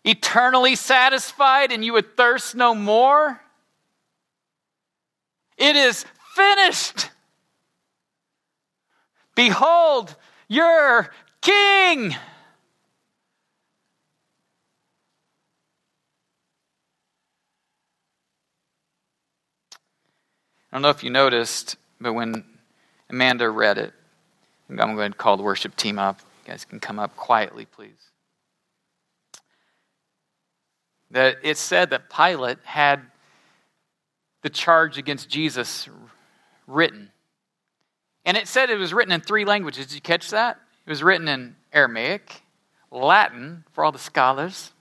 eternally 0.05 0.75
satisfied 0.75 1.71
and 1.71 1.85
you 1.85 1.93
would 1.93 2.17
thirst 2.17 2.55
no 2.55 2.75
more. 2.75 3.41
It 5.59 5.75
is 5.75 6.05
finished. 6.35 7.11
Behold, 9.35 10.15
your 10.49 11.11
king. 11.41 12.15
I 20.71 20.77
don't 20.77 20.83
know 20.83 20.91
if 20.91 21.03
you 21.03 21.11
noticed, 21.11 21.77
but 22.01 22.13
when 22.13 22.45
Amanda 23.11 23.51
read 23.51 23.79
it, 23.79 23.93
I'm 24.69 24.77
going 24.77 25.13
to 25.13 25.19
call 25.19 25.37
the 25.37 25.43
worship 25.43 25.75
team 25.77 25.99
up. 25.99 26.21
You 26.45 26.53
guys 26.53 26.65
can 26.65 26.79
come 26.79 26.99
up 26.99 27.17
quietly, 27.17 27.65
please. 27.65 28.11
That 31.11 31.39
it 31.43 31.57
said 31.57 31.91
that 31.91 32.11
Pilate 32.11 32.59
had 32.65 33.01
the 34.43 34.51
charge 34.51 34.99
against 34.99 35.29
Jesus 35.29 35.89
written. 36.67 37.11
And 38.25 38.37
it 38.37 38.49
said 38.49 38.71
it 38.71 38.79
was 38.79 38.93
written 38.93 39.13
in 39.13 39.21
three 39.21 39.45
languages. 39.45 39.87
Did 39.87 39.95
you 39.95 40.01
catch 40.01 40.31
that? 40.31 40.59
It 40.87 40.91
was 40.91 41.03
written 41.03 41.29
in 41.29 41.57
Aramaic, 41.73 42.43
Latin 42.91 43.65
for 43.73 43.85
all 43.85 43.93
the 43.93 43.99
scholars, 43.99 44.73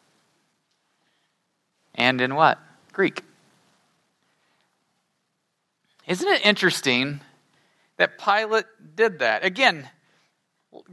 and 1.95 2.21
in 2.21 2.35
what? 2.35 2.59
Greek. 2.93 3.23
Isn't 6.05 6.27
it 6.27 6.45
interesting 6.45 7.19
that 7.97 8.17
Pilate 8.17 8.65
did 8.95 9.19
that? 9.19 9.43
Again, 9.43 9.89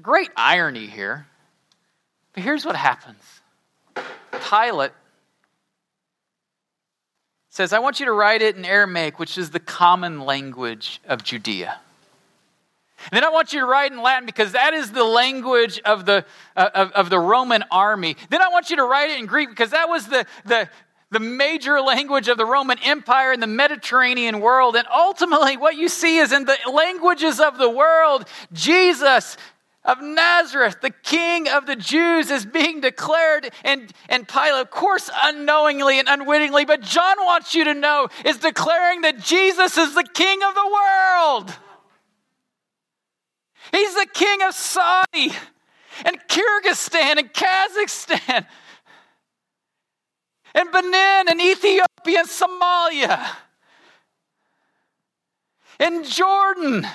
great 0.03 0.31
irony 0.37 0.87
here. 0.87 1.27
But 2.33 2.43
here's 2.43 2.65
what 2.65 2.75
happens 2.75 3.23
Pilate 4.51 4.93
says, 7.55 7.73
I 7.73 7.79
want 7.79 8.01
you 8.01 8.07
to 8.07 8.13
write 8.13 8.43
it 8.43 8.57
in 8.57 8.65
Aramaic, 8.65 9.21
which 9.21 9.39
is 9.39 9.51
the 9.51 9.61
common 9.61 10.23
language 10.23 11.01
of 11.07 11.23
Judea. 11.23 11.79
And 13.13 13.17
then 13.17 13.25
I 13.25 13.29
want 13.29 13.53
you 13.53 13.61
to 13.61 13.67
write 13.67 13.93
in 13.93 14.03
Latin 14.03 14.27
because 14.27 14.53
that 14.53 14.75
is 14.75 14.91
the 14.91 15.05
language 15.05 15.81
of 15.85 16.05
the, 16.05 16.25
uh, 16.57 16.71
of, 16.75 16.91
of 16.93 17.11
the 17.11 17.21
Roman 17.21 17.63
army. 17.71 18.17
Then 18.29 18.43
I 18.43 18.49
want 18.49 18.71
you 18.71 18.77
to 18.77 18.85
write 18.85 19.11
it 19.11 19.21
in 19.21 19.27
Greek 19.27 19.51
because 19.51 19.71
that 19.71 19.89
was 19.89 20.09
the, 20.09 20.27
the, 20.45 20.69
the 21.13 21.21
major 21.21 21.81
language 21.81 22.27
of 22.27 22.39
the 22.39 22.45
Roman 22.45 22.79
Empire 22.81 23.31
and 23.31 23.41
the 23.41 23.47
Mediterranean 23.47 24.41
world. 24.41 24.75
And 24.75 24.89
ultimately, 24.93 25.57
what 25.57 25.77
you 25.77 25.89
see 25.89 26.19
is 26.19 26.33
in 26.33 26.47
the 26.47 26.57
languages 26.73 27.39
of 27.39 27.57
the 27.57 27.71
world, 27.71 28.27
Jesus 28.53 29.37
of 29.85 30.01
Nazareth, 30.01 30.81
the 30.81 30.91
king 30.91 31.49
of 31.49 31.67
the 31.67 31.77
Jews, 31.77 32.31
is 32.31 32.47
being 32.47 32.81
declared. 32.81 33.51
And, 33.65 33.93
and 34.09 34.27
Pilate, 34.27 34.63
of 34.63 34.71
course, 34.71 35.11
unknowingly 35.23 35.99
and 35.99 36.09
unwittingly, 36.09 36.65
but 36.65 36.81
John 36.81 37.17
wants 37.19 37.55
you 37.55 37.65
to 37.65 37.75
know, 37.75 38.09
is 38.25 38.39
declaring 38.39 39.03
that 39.03 39.21
Jesus 39.21 39.77
is 39.77 39.95
the 39.95 40.05
king 40.15 40.43
of 40.43 40.55
the 40.55 40.71
world. 40.73 41.55
He's 43.73 43.95
the 43.95 44.07
king 44.13 44.43
of 44.43 44.55
Saudi 44.55 45.33
and 46.05 46.19
Kyrgyzstan 46.29 47.19
and 47.19 47.33
Kazakhstan 47.33 48.47
and 50.55 50.73
Benin 50.73 51.29
and 51.29 51.41
Ethiopia 51.41 52.21
and 52.21 52.29
Somalia 52.29 53.27
and 55.81 56.05
Jordan 56.05 56.87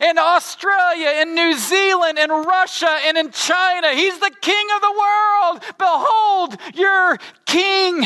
in 0.00 0.18
Australia, 0.18 1.22
in 1.22 1.34
New 1.34 1.56
Zealand, 1.56 2.18
in 2.18 2.30
Russia, 2.30 2.98
and 3.06 3.16
in 3.16 3.30
China. 3.30 3.94
He's 3.94 4.18
the 4.18 4.30
king 4.40 4.66
of 4.74 4.80
the 4.80 4.92
world. 4.92 5.62
Behold, 5.78 6.56
your 6.74 7.18
king. 7.46 8.04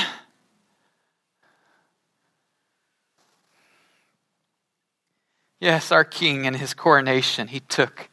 Yes, 5.61 5.91
our 5.91 6.05
king 6.05 6.45
in 6.45 6.55
his 6.55 6.75
coronation, 6.75 7.49
he 7.49 7.61
took 7.61 8.09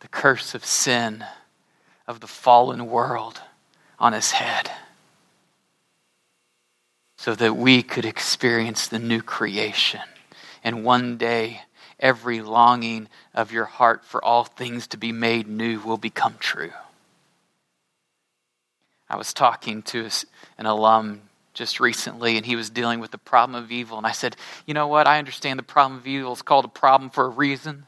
the 0.00 0.08
curse 0.08 0.54
of 0.54 0.64
sin 0.64 1.24
of 2.06 2.20
the 2.20 2.26
fallen 2.26 2.86
world 2.86 3.40
on 3.98 4.12
his 4.12 4.32
head 4.32 4.70
so 7.16 7.34
that 7.34 7.54
we 7.54 7.82
could 7.82 8.06
experience 8.06 8.88
the 8.88 8.98
new 8.98 9.20
creation. 9.20 10.00
And 10.64 10.84
one 10.84 11.18
day, 11.18 11.60
every 12.00 12.40
longing 12.40 13.08
of 13.34 13.52
your 13.52 13.66
heart 13.66 14.04
for 14.04 14.24
all 14.24 14.44
things 14.44 14.88
to 14.88 14.96
be 14.96 15.12
made 15.12 15.46
new 15.46 15.78
will 15.80 15.98
become 15.98 16.34
true. 16.40 16.72
I 19.08 19.16
was 19.16 19.32
talking 19.32 19.82
to 19.82 20.08
an 20.58 20.66
alum 20.66 21.22
just 21.52 21.80
recently, 21.80 22.36
and 22.36 22.46
he 22.46 22.56
was 22.56 22.70
dealing 22.70 23.00
with 23.00 23.10
the 23.10 23.18
problem 23.18 23.62
of 23.62 23.72
evil. 23.72 23.98
And 23.98 24.06
I 24.06 24.12
said, 24.12 24.36
You 24.66 24.74
know 24.74 24.86
what? 24.86 25.06
I 25.06 25.18
understand 25.18 25.58
the 25.58 25.64
problem 25.64 25.98
of 25.98 26.06
evil 26.06 26.32
is 26.32 26.42
called 26.42 26.64
a 26.64 26.68
problem 26.68 27.10
for 27.10 27.26
a 27.26 27.28
reason. 27.28 27.86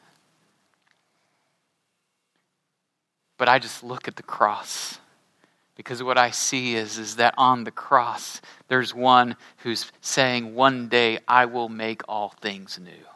But 3.38 3.48
I 3.48 3.58
just 3.58 3.82
look 3.82 4.08
at 4.08 4.16
the 4.16 4.22
cross. 4.22 4.98
Because 5.76 6.02
what 6.02 6.18
I 6.18 6.30
see 6.30 6.74
is, 6.74 6.98
is 6.98 7.16
that 7.16 7.34
on 7.38 7.64
the 7.64 7.70
cross, 7.70 8.40
there's 8.68 8.94
one 8.94 9.36
who's 9.58 9.90
saying, 10.00 10.54
One 10.54 10.88
day 10.88 11.18
I 11.26 11.46
will 11.46 11.68
make 11.68 12.02
all 12.08 12.34
things 12.40 12.78
new. 12.78 13.11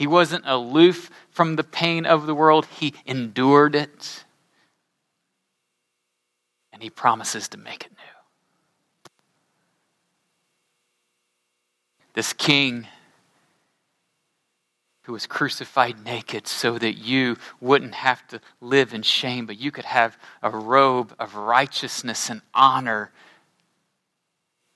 He 0.00 0.06
wasn't 0.06 0.44
aloof 0.46 1.10
from 1.28 1.56
the 1.56 1.62
pain 1.62 2.06
of 2.06 2.24
the 2.24 2.34
world, 2.34 2.64
he 2.64 2.94
endured 3.04 3.74
it. 3.74 4.24
And 6.72 6.82
he 6.82 6.88
promises 6.88 7.48
to 7.48 7.58
make 7.58 7.84
it 7.84 7.90
new. 7.90 9.10
This 12.14 12.32
king 12.32 12.86
who 15.02 15.12
was 15.12 15.26
crucified 15.26 16.02
naked 16.02 16.46
so 16.46 16.78
that 16.78 16.94
you 16.94 17.36
wouldn't 17.60 17.96
have 17.96 18.26
to 18.28 18.40
live 18.62 18.94
in 18.94 19.02
shame, 19.02 19.44
but 19.44 19.60
you 19.60 19.70
could 19.70 19.84
have 19.84 20.16
a 20.42 20.48
robe 20.48 21.14
of 21.18 21.34
righteousness 21.34 22.30
and 22.30 22.40
honor 22.54 23.12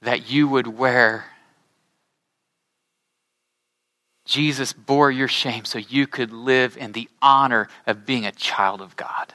that 0.02 0.28
you 0.28 0.48
would 0.48 0.66
wear. 0.66 1.33
Jesus 4.24 4.72
bore 4.72 5.10
your 5.10 5.28
shame 5.28 5.64
so 5.64 5.78
you 5.78 6.06
could 6.06 6.32
live 6.32 6.76
in 6.76 6.92
the 6.92 7.08
honor 7.20 7.68
of 7.86 8.06
being 8.06 8.24
a 8.24 8.32
child 8.32 8.80
of 8.80 8.96
God. 8.96 9.34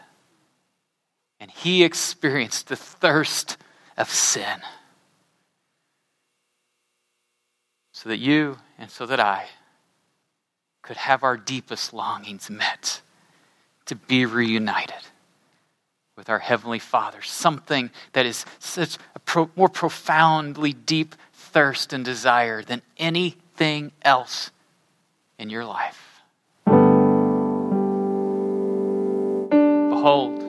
And 1.40 1.52
he 1.52 1.84
experienced 1.84 2.68
the 2.68 2.76
thirst 2.76 3.58
of 3.98 4.10
sin 4.10 4.62
so 7.94 8.10
that 8.10 8.18
you 8.18 8.58
and 8.78 8.90
so 8.90 9.06
that 9.06 9.20
I 9.20 9.48
could 10.82 10.98
have 10.98 11.24
our 11.24 11.38
deepest 11.38 11.94
longings 11.94 12.50
met 12.50 13.02
to 13.86 13.96
be 13.96 14.26
reunited 14.26 14.96
with 16.18 16.30
our 16.30 16.40
Heavenly 16.40 16.80
Father. 16.80 17.22
Something 17.22 17.92
that 18.14 18.26
is 18.26 18.46
such 18.58 18.98
a 19.16 19.20
pro- 19.20 19.52
more 19.56 19.70
profoundly 19.70 20.74
deep 20.74 21.16
thirst 21.34 21.94
and 21.94 22.04
desire 22.04 22.64
than 22.64 22.82
anything 22.98 23.92
else 24.02 24.52
in 25.40 25.50
your 25.50 25.66
life. 25.66 26.22
Behold, 29.90 30.40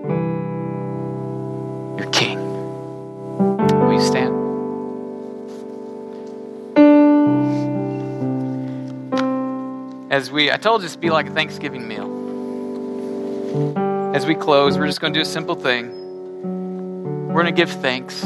your 1.99 2.11
King. 2.11 2.39
Will 3.39 3.95
you 3.95 4.01
stand? 4.03 4.41
as 10.11 10.31
we, 10.31 10.51
I 10.51 10.57
told 10.57 10.83
you 10.83 10.89
to 10.89 10.99
be 10.99 11.09
like 11.09 11.29
a 11.29 11.31
Thanksgiving 11.31 11.87
meal. 11.89 12.05
As 14.15 14.27
we 14.27 14.35
close, 14.35 14.77
we're 14.77 14.87
just 14.87 15.01
going 15.01 15.15
to 15.15 15.19
do 15.19 15.23
a 15.23 15.25
simple 15.25 15.55
thing. 15.55 17.29
We're 17.29 17.43
going 17.43 17.47
to 17.47 17.53
give 17.53 17.71
thanks. 17.71 18.23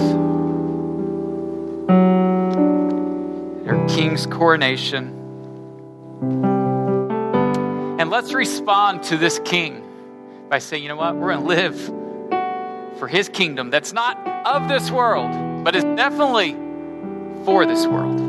Your 3.65 3.87
King's 3.89 4.27
coronation. 4.27 5.21
Let's 8.15 8.33
respond 8.33 9.03
to 9.07 9.17
this 9.17 9.41
King 9.45 9.83
by 10.49 10.61
saying, 10.61 10.85
you 10.85 10.89
know 10.89 10.95
what? 10.95 11.17
We're 11.17 11.35
going 11.35 11.41
to 11.41 11.47
live 11.47 12.97
for 13.01 13.09
His 13.09 13.29
kingdom 13.29 13.71
that's 13.71 13.93
not 13.93 14.17
of 14.47 14.69
this 14.69 14.89
world, 14.89 15.65
but 15.65 15.75
is 15.75 15.83
definitely 15.83 16.53
for 17.45 17.67
this 17.67 17.89
world. 17.89 18.21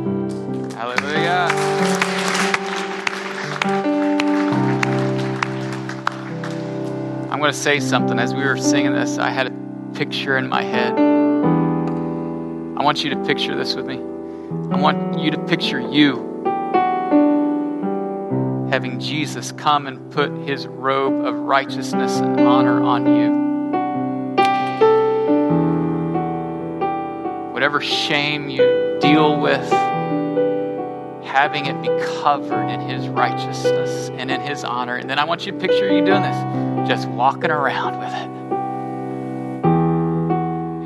Hallelujah. 0.74 1.50
I'm 7.30 7.38
going 7.38 7.52
to 7.52 7.54
say 7.54 7.80
something. 7.80 8.18
As 8.18 8.34
we 8.34 8.44
were 8.44 8.58
singing 8.58 8.94
this, 8.94 9.20
I 9.20 9.30
had 9.30 9.46
a 9.46 9.52
picture 9.94 10.40
in 10.40 10.50
my 10.50 10.64
head. 10.64 10.94
I 10.98 12.84
want 12.84 13.04
you 13.04 13.12
to 13.12 13.24
picture 13.24 13.56
this 13.56 13.76
with 13.76 13.86
me. 13.86 13.98
I 14.72 14.80
want 14.80 15.20
you 15.20 15.30
to 15.30 15.38
picture 15.46 15.80
you 15.80 16.25
having 18.76 19.00
Jesus 19.00 19.54
come 19.54 19.88
and 19.88 20.12
put 20.12 20.30
his 20.46 20.68
robe 20.68 21.26
of 21.26 21.34
righteousness 21.34 22.18
and 22.18 22.42
honor 22.42 22.84
on 22.84 23.06
you. 23.06 23.32
Whatever 27.54 27.80
shame 27.80 28.50
you 28.50 28.98
deal 29.00 29.40
with, 29.40 29.66
having 31.24 31.68
it 31.68 31.82
be 31.82 31.88
covered 32.22 32.68
in 32.68 32.82
his 32.82 33.08
righteousness 33.08 34.10
and 34.10 34.30
in 34.30 34.42
his 34.42 34.66
honor. 34.66 34.98
And 34.98 35.10
then 35.10 35.20
I 35.20 35.24
want 35.24 35.46
you 35.46 35.54
to 35.54 35.58
picture 35.58 35.88
you 35.88 36.04
doing 36.04 36.24
this 36.24 36.36
just 36.86 37.08
walking 37.08 37.52
around 37.52 37.98
with 37.98 38.10
it. 38.10 38.30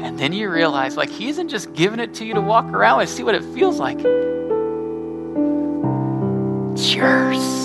And 0.06 0.20
then 0.20 0.32
you 0.32 0.52
realize, 0.52 0.96
like, 0.96 1.10
He 1.10 1.30
isn't 1.30 1.50
just 1.50 1.74
giving 1.74 2.00
it 2.00 2.14
to 2.14 2.24
you 2.24 2.36
to 2.36 2.42
walk 2.42 2.66
around 2.66 3.00
and 3.02 3.10
see 3.10 3.24
what 3.24 3.34
it 3.34 3.44
feels 3.46 3.80
like. 3.80 3.98
It's 6.74 6.94
yours. 6.94 7.59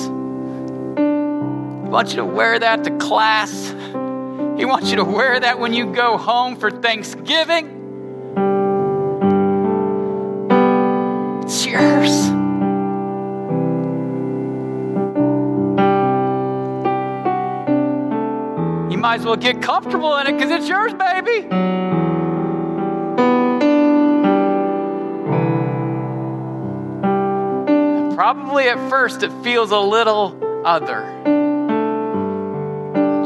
Wants 1.94 2.12
you 2.12 2.16
to 2.16 2.24
wear 2.24 2.58
that 2.58 2.82
to 2.82 2.90
class. 2.98 3.68
He 4.58 4.64
wants 4.64 4.90
you 4.90 4.96
to 4.96 5.04
wear 5.04 5.38
that 5.38 5.60
when 5.60 5.72
you 5.72 5.92
go 5.92 6.18
home 6.18 6.56
for 6.56 6.68
Thanksgiving. 6.68 7.66
It's 11.44 11.64
yours. 11.64 12.26
You 18.90 18.98
might 18.98 19.20
as 19.20 19.24
well 19.24 19.36
get 19.36 19.62
comfortable 19.62 20.16
in 20.16 20.26
it 20.26 20.32
because 20.32 20.50
it's 20.50 20.68
yours, 20.68 20.94
baby. 20.94 21.46
Probably 28.16 28.64
at 28.64 28.90
first 28.90 29.22
it 29.22 29.30
feels 29.44 29.70
a 29.70 29.78
little 29.78 30.36
other. 30.66 31.33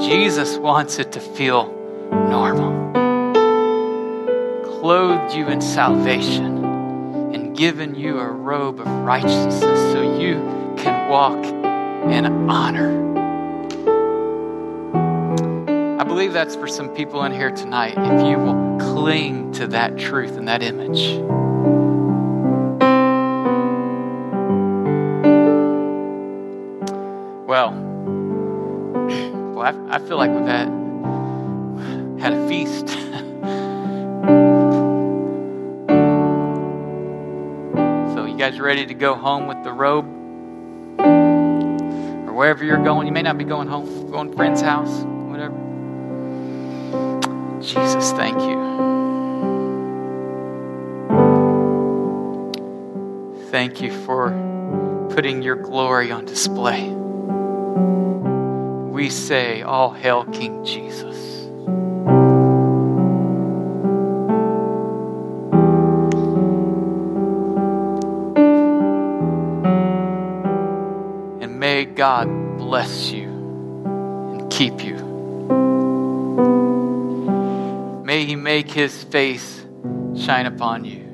Jesus 0.00 0.56
wants 0.58 0.98
it 0.98 1.12
to 1.12 1.20
feel 1.20 1.72
normal. 2.10 2.92
Clothed 4.80 5.34
you 5.34 5.48
in 5.48 5.60
salvation 5.60 6.64
and 7.34 7.56
given 7.56 7.94
you 7.94 8.18
a 8.18 8.26
robe 8.26 8.80
of 8.80 8.86
righteousness 8.86 9.80
so 9.92 10.18
you 10.18 10.36
can 10.76 11.10
walk 11.10 11.44
in 12.10 12.24
honor 12.48 13.08
I 15.98 16.04
believe 16.04 16.32
that's 16.32 16.54
for 16.54 16.68
some 16.68 16.88
people 16.90 17.24
in 17.24 17.32
here 17.32 17.50
tonight 17.50 17.94
if 17.96 18.26
you 18.26 18.38
will 18.38 18.78
cling 18.78 19.50
to 19.54 19.66
that 19.66 19.98
truth 19.98 20.36
and 20.36 20.46
that 20.46 20.62
image. 20.62 21.18
I, 29.68 29.96
I 29.96 29.98
feel 29.98 30.16
like 30.16 30.30
we've 30.30 30.46
had, 30.46 30.68
had 32.18 32.32
a 32.32 32.48
feast. 32.48 32.88
so, 38.14 38.24
you 38.24 38.34
guys 38.38 38.58
ready 38.58 38.86
to 38.86 38.94
go 38.94 39.14
home 39.14 39.46
with 39.46 39.62
the 39.64 39.72
robe? 39.72 40.06
Or 40.98 42.32
wherever 42.32 42.64
you're 42.64 42.82
going, 42.82 43.06
you 43.06 43.12
may 43.12 43.20
not 43.20 43.36
be 43.36 43.44
going 43.44 43.68
home, 43.68 44.10
going 44.10 44.30
to 44.30 44.36
friend's 44.36 44.62
house. 44.62 45.04
Whatever. 45.28 45.54
Jesus, 47.60 48.12
thank 48.12 48.40
you. 48.40 48.56
Thank 53.50 53.82
you 53.82 53.92
for 54.06 54.30
putting 55.10 55.42
your 55.42 55.56
glory 55.56 56.10
on 56.10 56.24
display. 56.24 56.97
We 58.98 59.10
say, 59.10 59.62
All 59.62 59.92
hail 59.92 60.24
King 60.24 60.64
Jesus. 60.64 61.44
And 71.40 71.60
may 71.60 71.84
God 71.84 72.26
bless 72.58 73.12
you 73.12 73.28
and 74.32 74.50
keep 74.50 74.84
you. 74.84 74.96
May 78.04 78.24
he 78.24 78.34
make 78.34 78.68
his 78.68 79.04
face 79.04 79.64
shine 80.16 80.46
upon 80.46 80.84
you. 80.84 81.04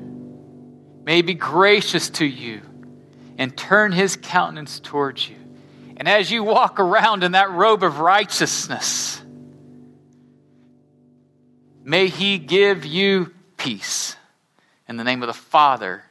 May 1.05 1.17
he 1.17 1.21
be 1.21 1.35
gracious 1.35 2.09
to 2.09 2.25
you 2.25 2.61
and 3.37 3.55
turn 3.55 3.91
his 3.91 4.17
countenance 4.17 4.79
towards 4.79 5.29
you. 5.29 5.44
And 5.97 6.07
as 6.07 6.29
you 6.29 6.43
walk 6.43 6.79
around 6.79 7.23
in 7.23 7.33
that 7.33 7.51
robe 7.51 7.83
of 7.83 7.99
righteousness, 7.99 9.21
May 11.85 12.07
He 12.07 12.39
give 12.39 12.83
you 12.83 13.31
peace. 13.57 14.17
In 14.89 14.97
the 14.97 15.03
name 15.03 15.21
of 15.21 15.27
the 15.27 15.33
Father, 15.33 16.03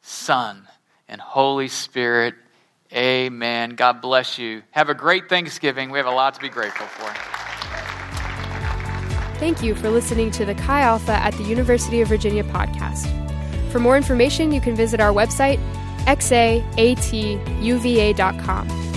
Son, 0.00 0.66
and 1.06 1.20
Holy 1.20 1.68
Spirit, 1.68 2.34
amen. 2.90 3.70
God 3.70 4.00
bless 4.00 4.38
you. 4.38 4.62
Have 4.70 4.88
a 4.88 4.94
great 4.94 5.28
Thanksgiving. 5.28 5.90
We 5.90 5.98
have 5.98 6.06
a 6.06 6.10
lot 6.10 6.32
to 6.34 6.40
be 6.40 6.48
grateful 6.48 6.86
for. 6.86 7.12
Thank 9.38 9.62
you 9.62 9.74
for 9.74 9.90
listening 9.90 10.30
to 10.32 10.44
the 10.46 10.54
Chi 10.54 10.80
Alpha 10.80 11.12
at 11.12 11.34
the 11.34 11.44
University 11.44 12.00
of 12.00 12.08
Virginia 12.08 12.44
podcast. 12.44 13.06
For 13.70 13.80
more 13.80 13.98
information, 13.98 14.50
you 14.50 14.62
can 14.62 14.74
visit 14.74 14.98
our 14.98 15.12
website, 15.12 15.60
xaatuva.com. 16.06 18.91